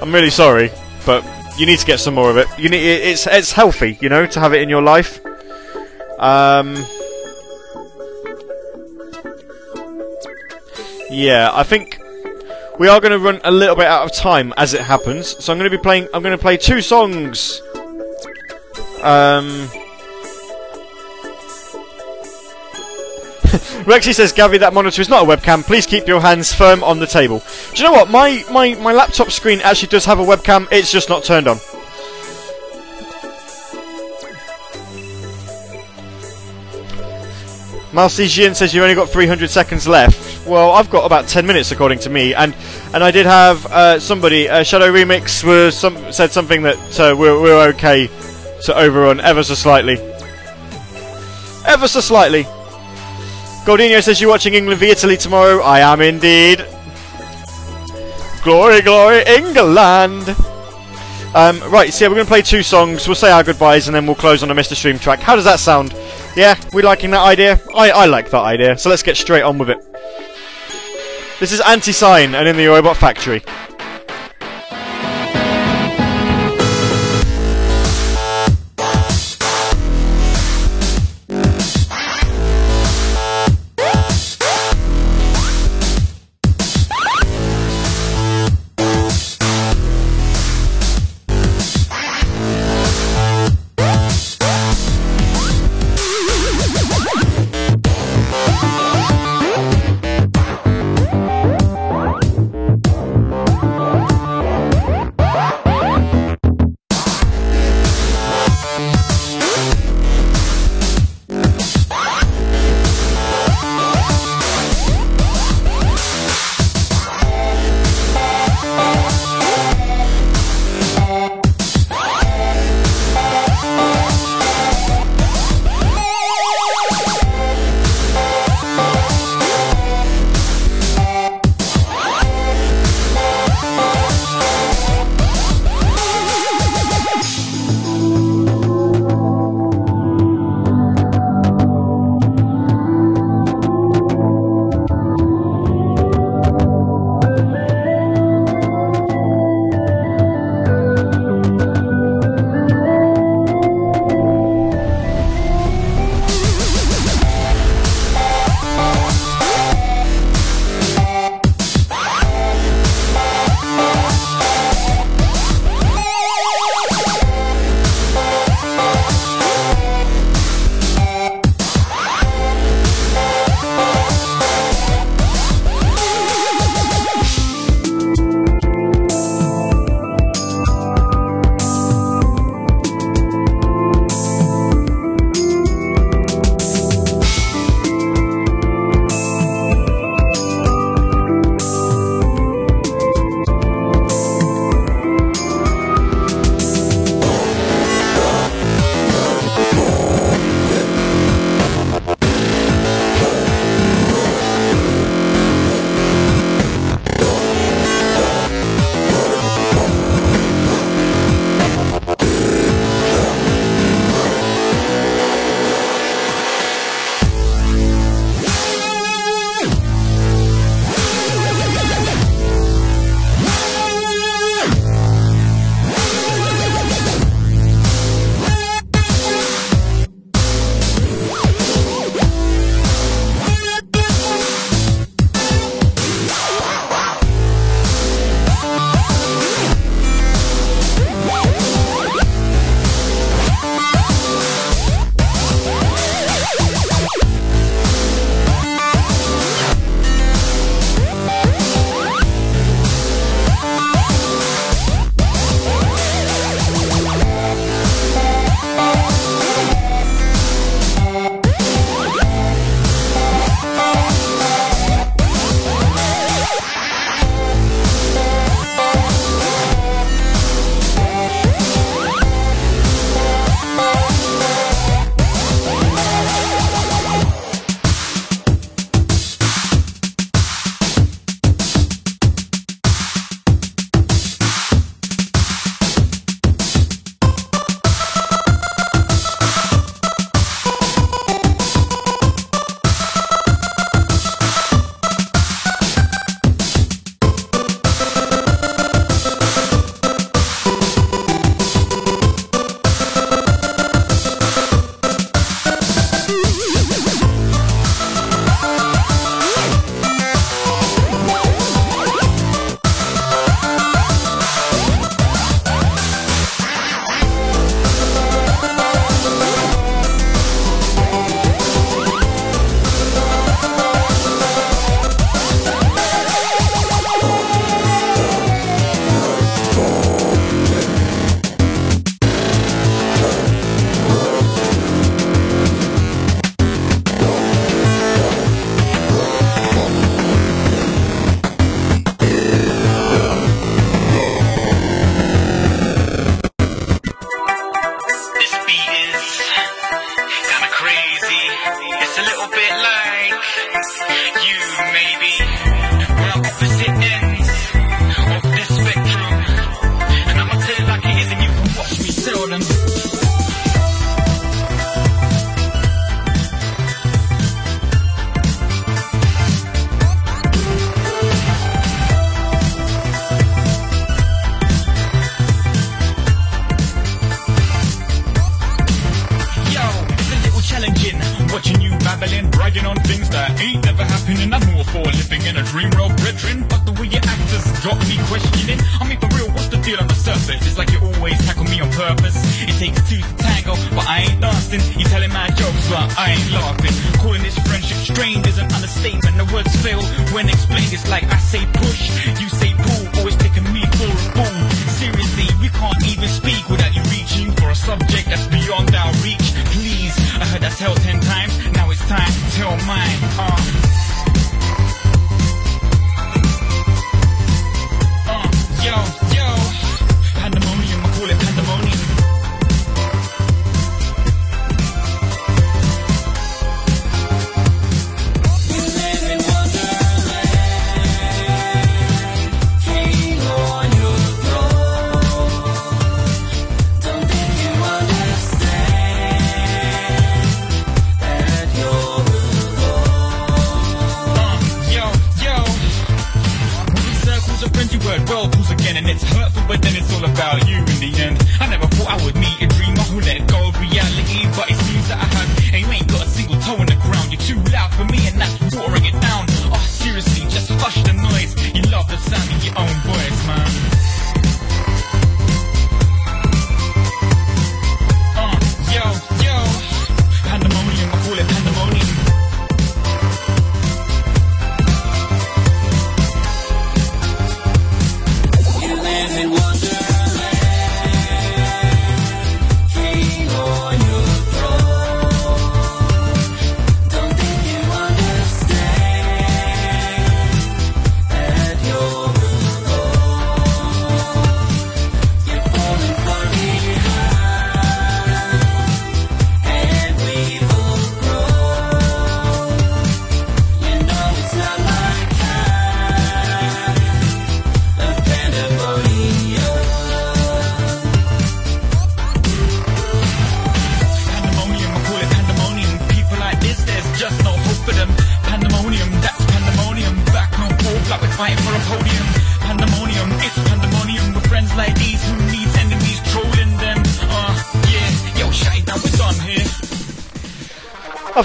I'm 0.00 0.14
really 0.14 0.30
sorry, 0.30 0.70
but 1.04 1.22
you 1.58 1.66
need 1.66 1.78
to 1.80 1.86
get 1.86 2.00
some 2.00 2.14
more 2.14 2.30
of 2.30 2.38
it. 2.38 2.48
You 2.58 2.70
need. 2.70 2.82
It's 2.82 3.26
it's 3.26 3.52
healthy, 3.52 3.98
you 4.00 4.08
know, 4.08 4.24
to 4.24 4.40
have 4.40 4.54
it 4.54 4.62
in 4.62 4.70
your 4.70 4.80
life. 4.80 5.20
Um. 6.18 6.86
Yeah, 11.10 11.50
I 11.52 11.62
think 11.64 11.99
we 12.80 12.88
are 12.88 12.98
going 12.98 13.12
to 13.12 13.18
run 13.18 13.38
a 13.44 13.50
little 13.50 13.76
bit 13.76 13.84
out 13.84 14.04
of 14.04 14.12
time 14.16 14.54
as 14.56 14.72
it 14.72 14.80
happens. 14.80 15.36
So 15.44 15.52
I'm 15.52 15.58
going 15.58 15.70
to 15.70 15.76
be 15.76 15.82
playing. 15.82 16.08
I'm 16.14 16.22
going 16.22 16.36
to 16.36 16.40
play 16.40 16.56
two 16.56 16.80
songs. 16.80 17.60
Um. 19.02 19.68
Rexy 23.84 24.14
says, 24.14 24.32
Gavvie, 24.32 24.60
that 24.60 24.72
monitor 24.72 25.02
is 25.02 25.10
not 25.10 25.24
a 25.24 25.26
webcam. 25.26 25.62
Please 25.62 25.84
keep 25.84 26.08
your 26.08 26.22
hands 26.22 26.54
firm 26.54 26.82
on 26.82 26.98
the 26.98 27.06
table. 27.06 27.42
Do 27.74 27.82
you 27.82 27.84
know 27.84 27.92
what? 27.92 28.08
My, 28.08 28.42
my, 28.50 28.74
my 28.76 28.94
laptop 28.94 29.30
screen 29.30 29.60
actually 29.60 29.88
does 29.88 30.06
have 30.06 30.18
a 30.18 30.24
webcam, 30.24 30.66
it's 30.72 30.90
just 30.90 31.10
not 31.10 31.22
turned 31.22 31.48
on. 31.48 31.58
Malcesian 37.92 38.54
says 38.54 38.72
You've 38.72 38.84
only 38.84 38.94
got 38.94 39.10
300 39.10 39.50
seconds 39.50 39.86
left. 39.86 40.29
Well, 40.46 40.72
I've 40.72 40.90
got 40.90 41.04
about 41.04 41.28
10 41.28 41.46
minutes 41.46 41.70
according 41.70 41.98
to 42.00 42.10
me, 42.10 42.34
and 42.34 42.54
and 42.94 43.04
I 43.04 43.10
did 43.10 43.26
have 43.26 43.66
uh, 43.66 44.00
somebody, 44.00 44.48
uh, 44.48 44.62
Shadow 44.62 44.90
Remix, 44.90 45.44
was 45.44 45.76
some 45.76 46.12
said 46.12 46.32
something 46.32 46.62
that 46.62 47.00
uh, 47.00 47.14
we're, 47.16 47.40
we're 47.40 47.68
okay 47.68 48.08
to 48.64 48.76
overrun 48.76 49.20
ever 49.20 49.42
so 49.42 49.54
slightly. 49.54 49.98
Ever 51.66 51.86
so 51.86 52.00
slightly. 52.00 52.44
Goldino 53.64 54.02
says 54.02 54.20
you're 54.20 54.30
watching 54.30 54.54
England 54.54 54.80
v 54.80 54.90
Italy 54.90 55.16
tomorrow. 55.16 55.60
I 55.60 55.80
am 55.80 56.00
indeed. 56.00 56.64
Glory, 58.42 58.80
glory, 58.80 59.22
England! 59.26 60.34
Um, 61.34 61.60
right, 61.70 61.92
so 61.92 62.04
yeah, 62.04 62.08
we're 62.08 62.14
going 62.16 62.26
to 62.26 62.30
play 62.30 62.42
two 62.42 62.62
songs. 62.62 63.06
We'll 63.06 63.14
say 63.14 63.30
our 63.30 63.44
goodbyes 63.44 63.86
and 63.86 63.94
then 63.94 64.06
we'll 64.06 64.16
close 64.16 64.42
on 64.42 64.50
a 64.50 64.54
Mr. 64.54 64.74
Stream 64.74 64.98
track. 64.98 65.20
How 65.20 65.36
does 65.36 65.44
that 65.44 65.60
sound? 65.60 65.94
Yeah, 66.34 66.58
we 66.72 66.82
liking 66.82 67.10
that 67.10 67.20
idea? 67.20 67.60
I, 67.74 67.90
I 67.90 68.06
like 68.06 68.30
that 68.30 68.40
idea, 68.40 68.78
so 68.78 68.88
let's 68.88 69.02
get 69.02 69.16
straight 69.16 69.42
on 69.42 69.58
with 69.58 69.70
it. 69.70 69.89
This 71.40 71.52
is 71.52 71.60
Anti 71.62 71.92
Sign 71.92 72.34
and 72.34 72.46
in 72.46 72.58
the 72.58 72.66
Robot 72.66 72.98
Factory. 72.98 73.40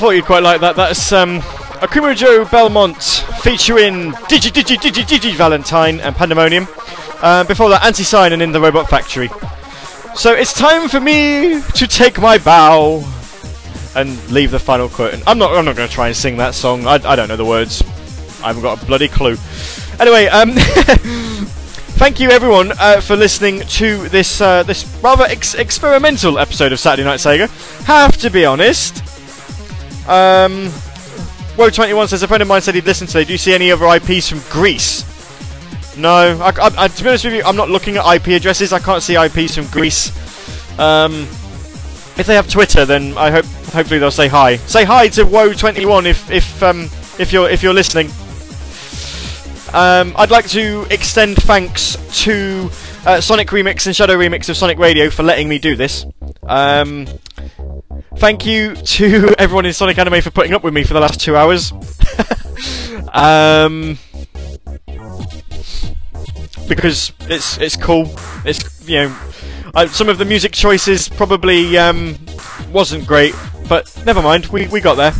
Thought 0.05 0.11
you'd 0.11 0.25
quite 0.25 0.43
like 0.43 0.61
that. 0.61 0.75
That's 0.75 1.11
um, 1.13 1.39
Akumajou 1.81 2.51
Belmont 2.51 2.95
featuring 3.41 4.11
Digi 4.29 4.51
Digi 4.51 4.75
Digi 4.77 5.01
Digi 5.03 5.33
Valentine 5.33 5.99
and 5.99 6.15
Pandemonium. 6.15 6.67
Uh, 7.23 7.43
before 7.43 7.69
that, 7.69 7.83
Anti 7.83 8.03
Sign 8.03 8.31
and 8.31 8.39
In 8.39 8.51
the 8.51 8.61
Robot 8.61 8.87
Factory. 8.87 9.29
So 10.13 10.31
it's 10.31 10.53
time 10.53 10.89
for 10.89 10.99
me 10.99 11.59
to 11.59 11.87
take 11.87 12.19
my 12.19 12.37
bow 12.37 13.03
and 13.95 14.29
leave 14.29 14.51
the 14.51 14.59
final 14.59 14.89
curtain. 14.89 15.23
I'm 15.25 15.39
not. 15.39 15.55
I'm 15.55 15.65
not 15.65 15.75
going 15.75 15.89
to 15.89 15.93
try 15.95 16.05
and 16.05 16.15
sing 16.15 16.37
that 16.37 16.53
song. 16.53 16.85
I, 16.85 16.99
I 17.03 17.15
don't 17.15 17.27
know 17.27 17.35
the 17.35 17.43
words. 17.43 17.81
I 18.43 18.49
haven't 18.49 18.61
got 18.61 18.83
a 18.83 18.85
bloody 18.85 19.07
clue. 19.07 19.37
Anyway, 19.99 20.27
um, 20.27 20.51
thank 21.97 22.19
you 22.19 22.29
everyone 22.29 22.73
uh, 22.73 23.01
for 23.01 23.15
listening 23.15 23.61
to 23.61 24.07
this 24.09 24.39
uh, 24.39 24.61
this 24.61 24.85
rather 25.01 25.23
ex- 25.23 25.55
experimental 25.55 26.37
episode 26.37 26.71
of 26.73 26.79
Saturday 26.79 27.05
Night 27.05 27.21
Sega. 27.21 27.49
Have 27.85 28.17
to 28.17 28.29
be 28.29 28.45
honest. 28.45 29.04
Um, 30.07 30.67
Woe21 31.57 32.09
says 32.09 32.21
a 32.23 32.27
friend 32.27 32.41
of 32.41 32.47
mine 32.47 32.61
said 32.61 32.75
he'd 32.75 32.85
listen 32.85 33.07
today. 33.07 33.23
Do 33.23 33.31
you 33.31 33.37
see 33.37 33.53
any 33.53 33.71
other 33.71 33.85
IPs 33.95 34.29
from 34.29 34.39
Greece? 34.51 35.03
No, 35.97 36.09
I, 36.41 36.49
I, 36.49 36.83
I- 36.83 36.87
to 36.89 37.03
be 37.03 37.09
honest 37.09 37.23
with 37.25 37.33
you, 37.33 37.43
I'm 37.43 37.55
not 37.55 37.69
looking 37.69 37.97
at 37.97 38.05
IP 38.15 38.27
addresses. 38.29 38.73
I 38.73 38.79
can't 38.79 39.01
see 39.01 39.15
IPs 39.15 39.55
from 39.55 39.65
Greece. 39.67 40.09
Um, 40.79 41.13
if 42.17 42.25
they 42.27 42.35
have 42.35 42.49
Twitter, 42.49 42.85
then 42.85 43.17
I 43.17 43.31
hope 43.31 43.45
hopefully 43.73 43.99
they'll 43.99 44.11
say 44.11 44.27
hi. 44.27 44.57
Say 44.57 44.83
hi 44.83 45.07
to 45.09 45.23
Woe21 45.25 46.05
if 46.05 46.29
if 46.31 46.61
um, 46.63 46.83
if 47.19 47.31
you're 47.33 47.49
if 47.49 47.63
you're 47.63 47.73
listening. 47.73 48.07
Um, 49.73 50.13
I'd 50.17 50.31
like 50.31 50.47
to 50.49 50.85
extend 50.89 51.35
thanks 51.37 51.97
to 52.23 52.69
uh, 53.05 53.19
Sonic 53.19 53.49
Remix 53.49 53.85
and 53.87 53.95
Shadow 53.95 54.15
Remix 54.17 54.47
of 54.47 54.55
Sonic 54.55 54.77
Radio 54.77 55.09
for 55.09 55.23
letting 55.23 55.49
me 55.49 55.59
do 55.59 55.75
this. 55.75 56.05
Um, 56.43 57.07
thank 58.17 58.45
you 58.45 58.75
to 58.75 59.33
everyone 59.39 59.65
in 59.65 59.73
Sonic 59.73 59.97
Anime 59.97 60.21
for 60.21 60.31
putting 60.31 60.53
up 60.53 60.63
with 60.63 60.73
me 60.73 60.83
for 60.83 60.93
the 60.93 60.99
last 60.99 61.19
two 61.19 61.35
hours. 61.35 61.71
um, 63.13 63.97
because 66.67 67.11
it's 67.21 67.57
it's 67.57 67.75
cool. 67.75 68.13
It's 68.45 68.87
you 68.87 68.95
know, 68.95 69.17
uh, 69.73 69.87
some 69.87 70.09
of 70.09 70.17
the 70.17 70.25
music 70.25 70.51
choices 70.51 71.09
probably 71.09 71.77
um, 71.77 72.17
wasn't 72.71 73.07
great, 73.07 73.35
but 73.67 73.91
never 74.05 74.21
mind. 74.21 74.47
We 74.47 74.67
we 74.67 74.81
got 74.81 74.95
there. 74.95 75.13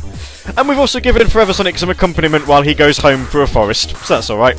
And 0.58 0.70
we've 0.70 0.78
also 0.78 1.00
given 1.00 1.28
Forever 1.28 1.54
Sonic 1.54 1.78
some 1.78 1.90
accompaniment 1.90 2.48
while 2.48 2.62
he 2.62 2.74
goes 2.74 2.98
home 2.98 3.26
through 3.26 3.42
a 3.42 3.48
forest, 3.48 3.98
so 4.06 4.16
that's 4.16 4.30
alright. 4.30 4.58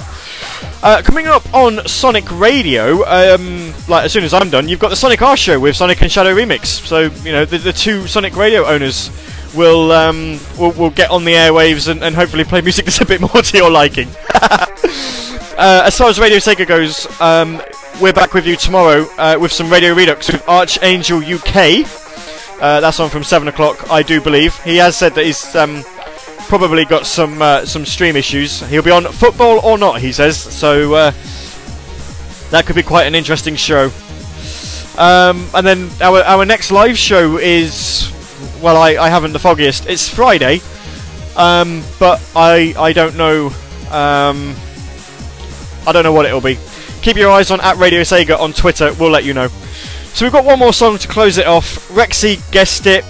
Uh, 0.82 1.00
coming 1.02 1.26
up 1.26 1.42
on 1.54 1.86
Sonic 1.86 2.30
Radio, 2.32 3.04
um, 3.06 3.72
like 3.88 4.04
as 4.04 4.12
soon 4.12 4.24
as 4.24 4.34
I'm 4.34 4.50
done, 4.50 4.68
you've 4.68 4.80
got 4.80 4.90
the 4.90 4.96
Sonic 4.96 5.22
R 5.22 5.36
show 5.36 5.58
with 5.58 5.76
Sonic 5.76 6.02
and 6.02 6.10
Shadow 6.10 6.34
Remix. 6.34 6.66
So 6.66 7.02
you 7.24 7.32
know 7.32 7.44
the, 7.44 7.58
the 7.58 7.72
two 7.72 8.06
Sonic 8.06 8.36
Radio 8.36 8.64
owners 8.64 9.10
will 9.54 9.92
um, 9.92 10.38
will, 10.58 10.72
will 10.72 10.90
get 10.90 11.10
on 11.10 11.24
the 11.24 11.32
airwaves 11.32 11.88
and, 11.88 12.02
and 12.02 12.14
hopefully 12.14 12.44
play 12.44 12.60
music 12.60 12.84
that's 12.86 13.00
a 13.00 13.06
bit 13.06 13.20
more 13.20 13.42
to 13.42 13.56
your 13.56 13.70
liking. 13.70 14.08
Uh, 15.58 15.84
as 15.86 15.96
far 15.96 16.10
as 16.10 16.20
Radio 16.20 16.36
Sega 16.36 16.66
goes, 16.66 17.06
um, 17.18 17.62
we're 17.98 18.12
back 18.12 18.34
with 18.34 18.46
you 18.46 18.56
tomorrow 18.56 19.06
uh, 19.16 19.38
with 19.40 19.50
some 19.50 19.70
Radio 19.72 19.94
Redux 19.94 20.30
with 20.30 20.46
Archangel 20.46 21.20
UK. 21.24 22.05
Uh, 22.60 22.80
that's 22.80 22.98
on 23.00 23.10
from 23.10 23.22
seven 23.22 23.48
o'clock, 23.48 23.90
I 23.90 24.02
do 24.02 24.20
believe. 24.20 24.58
He 24.62 24.76
has 24.76 24.96
said 24.96 25.14
that 25.14 25.24
he's 25.24 25.54
um, 25.54 25.82
probably 26.48 26.84
got 26.84 27.06
some 27.06 27.42
uh, 27.42 27.66
some 27.66 27.84
stream 27.84 28.16
issues. 28.16 28.60
He'll 28.68 28.82
be 28.82 28.90
on 28.90 29.04
football 29.04 29.60
or 29.60 29.76
not, 29.78 30.00
he 30.00 30.12
says. 30.12 30.38
So 30.38 30.94
uh, 30.94 31.12
that 32.50 32.64
could 32.66 32.76
be 32.76 32.82
quite 32.82 33.06
an 33.06 33.14
interesting 33.14 33.56
show. 33.56 33.90
Um, 34.96 35.46
and 35.54 35.66
then 35.66 35.90
our 36.00 36.22
our 36.22 36.46
next 36.46 36.70
live 36.70 36.96
show 36.96 37.36
is 37.36 38.10
well, 38.62 38.76
I, 38.76 38.96
I 38.96 39.08
haven't 39.08 39.32
the 39.32 39.38
foggiest. 39.38 39.86
It's 39.86 40.08
Friday, 40.08 40.60
um, 41.36 41.82
but 41.98 42.22
I 42.34 42.74
I 42.78 42.92
don't 42.92 43.16
know. 43.16 43.48
Um, 43.90 44.54
I 45.86 45.92
don't 45.92 46.02
know 46.02 46.12
what 46.12 46.26
it'll 46.26 46.40
be. 46.40 46.58
Keep 47.02 47.16
your 47.16 47.30
eyes 47.30 47.50
on 47.50 47.60
at 47.60 47.76
Radio 47.76 48.00
Sega 48.00 48.38
on 48.38 48.52
Twitter. 48.52 48.92
We'll 48.94 49.10
let 49.10 49.24
you 49.24 49.34
know. 49.34 49.48
So 50.16 50.24
we've 50.24 50.32
got 50.32 50.46
one 50.46 50.58
more 50.58 50.72
song 50.72 50.96
to 50.96 51.08
close 51.08 51.36
it 51.36 51.46
off. 51.46 51.90
Rexy 51.90 52.40
guessed 52.50 52.86
it. 52.86 53.04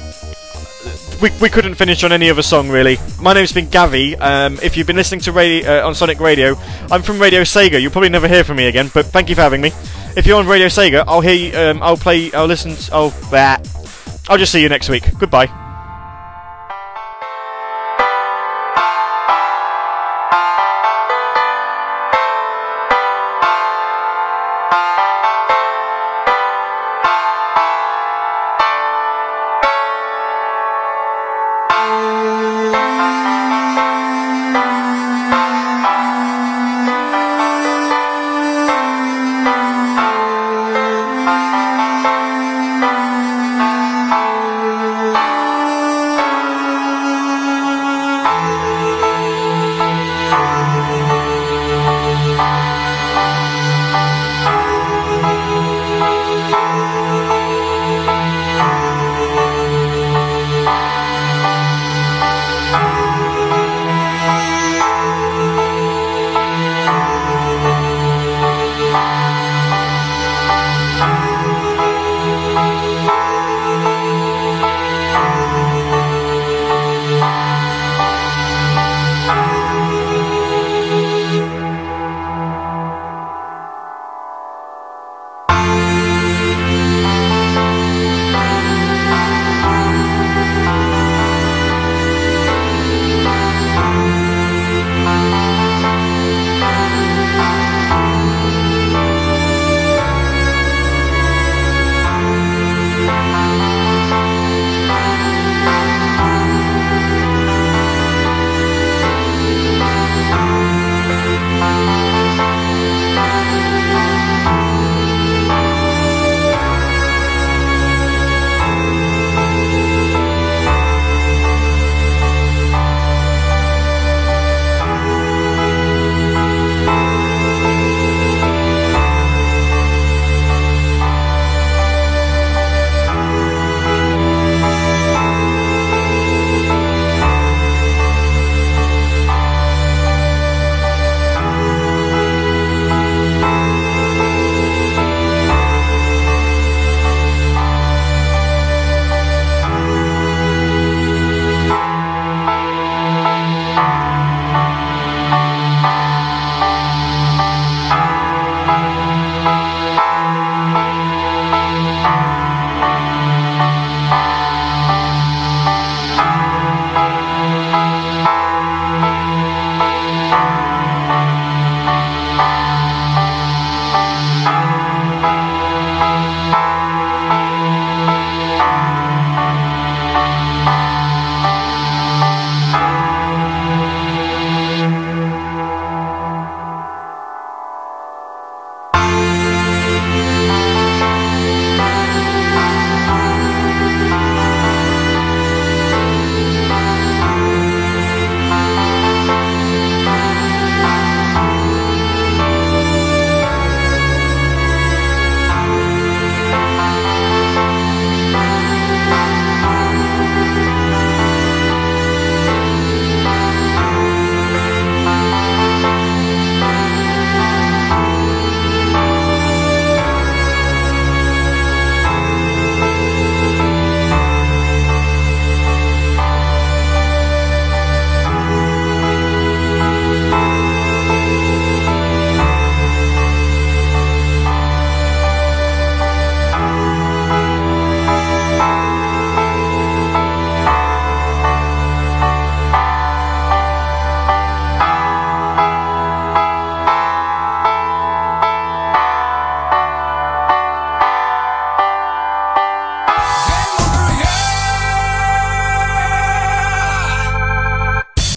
We, 1.22 1.30
we 1.40 1.48
couldn't 1.48 1.76
finish 1.76 2.02
on 2.02 2.10
any 2.10 2.28
other 2.28 2.42
song 2.42 2.68
really. 2.68 2.98
My 3.22 3.32
name's 3.32 3.52
been 3.52 3.68
Gavvie. 3.68 4.20
Um, 4.20 4.58
if 4.60 4.76
you've 4.76 4.88
been 4.88 4.96
listening 4.96 5.20
to 5.20 5.30
radio 5.30 5.84
uh, 5.84 5.86
on 5.86 5.94
Sonic 5.94 6.18
Radio, 6.18 6.56
I'm 6.90 7.02
from 7.02 7.20
Radio 7.20 7.42
Sega. 7.42 7.80
You'll 7.80 7.92
probably 7.92 8.08
never 8.08 8.26
hear 8.26 8.42
from 8.42 8.56
me 8.56 8.66
again, 8.66 8.90
but 8.92 9.06
thank 9.06 9.28
you 9.28 9.36
for 9.36 9.42
having 9.42 9.60
me. 9.60 9.70
If 10.16 10.26
you're 10.26 10.36
on 10.36 10.48
Radio 10.48 10.66
Sega, 10.66 11.04
I'll 11.06 11.20
hear. 11.20 11.34
You, 11.34 11.56
um, 11.56 11.80
I'll 11.80 11.96
play. 11.96 12.32
I'll 12.32 12.46
listen. 12.46 12.74
I'll. 12.92 13.14
Bah. 13.30 13.58
I'll 14.28 14.38
just 14.38 14.50
see 14.50 14.60
you 14.60 14.68
next 14.68 14.88
week. 14.88 15.16
Goodbye. 15.16 15.65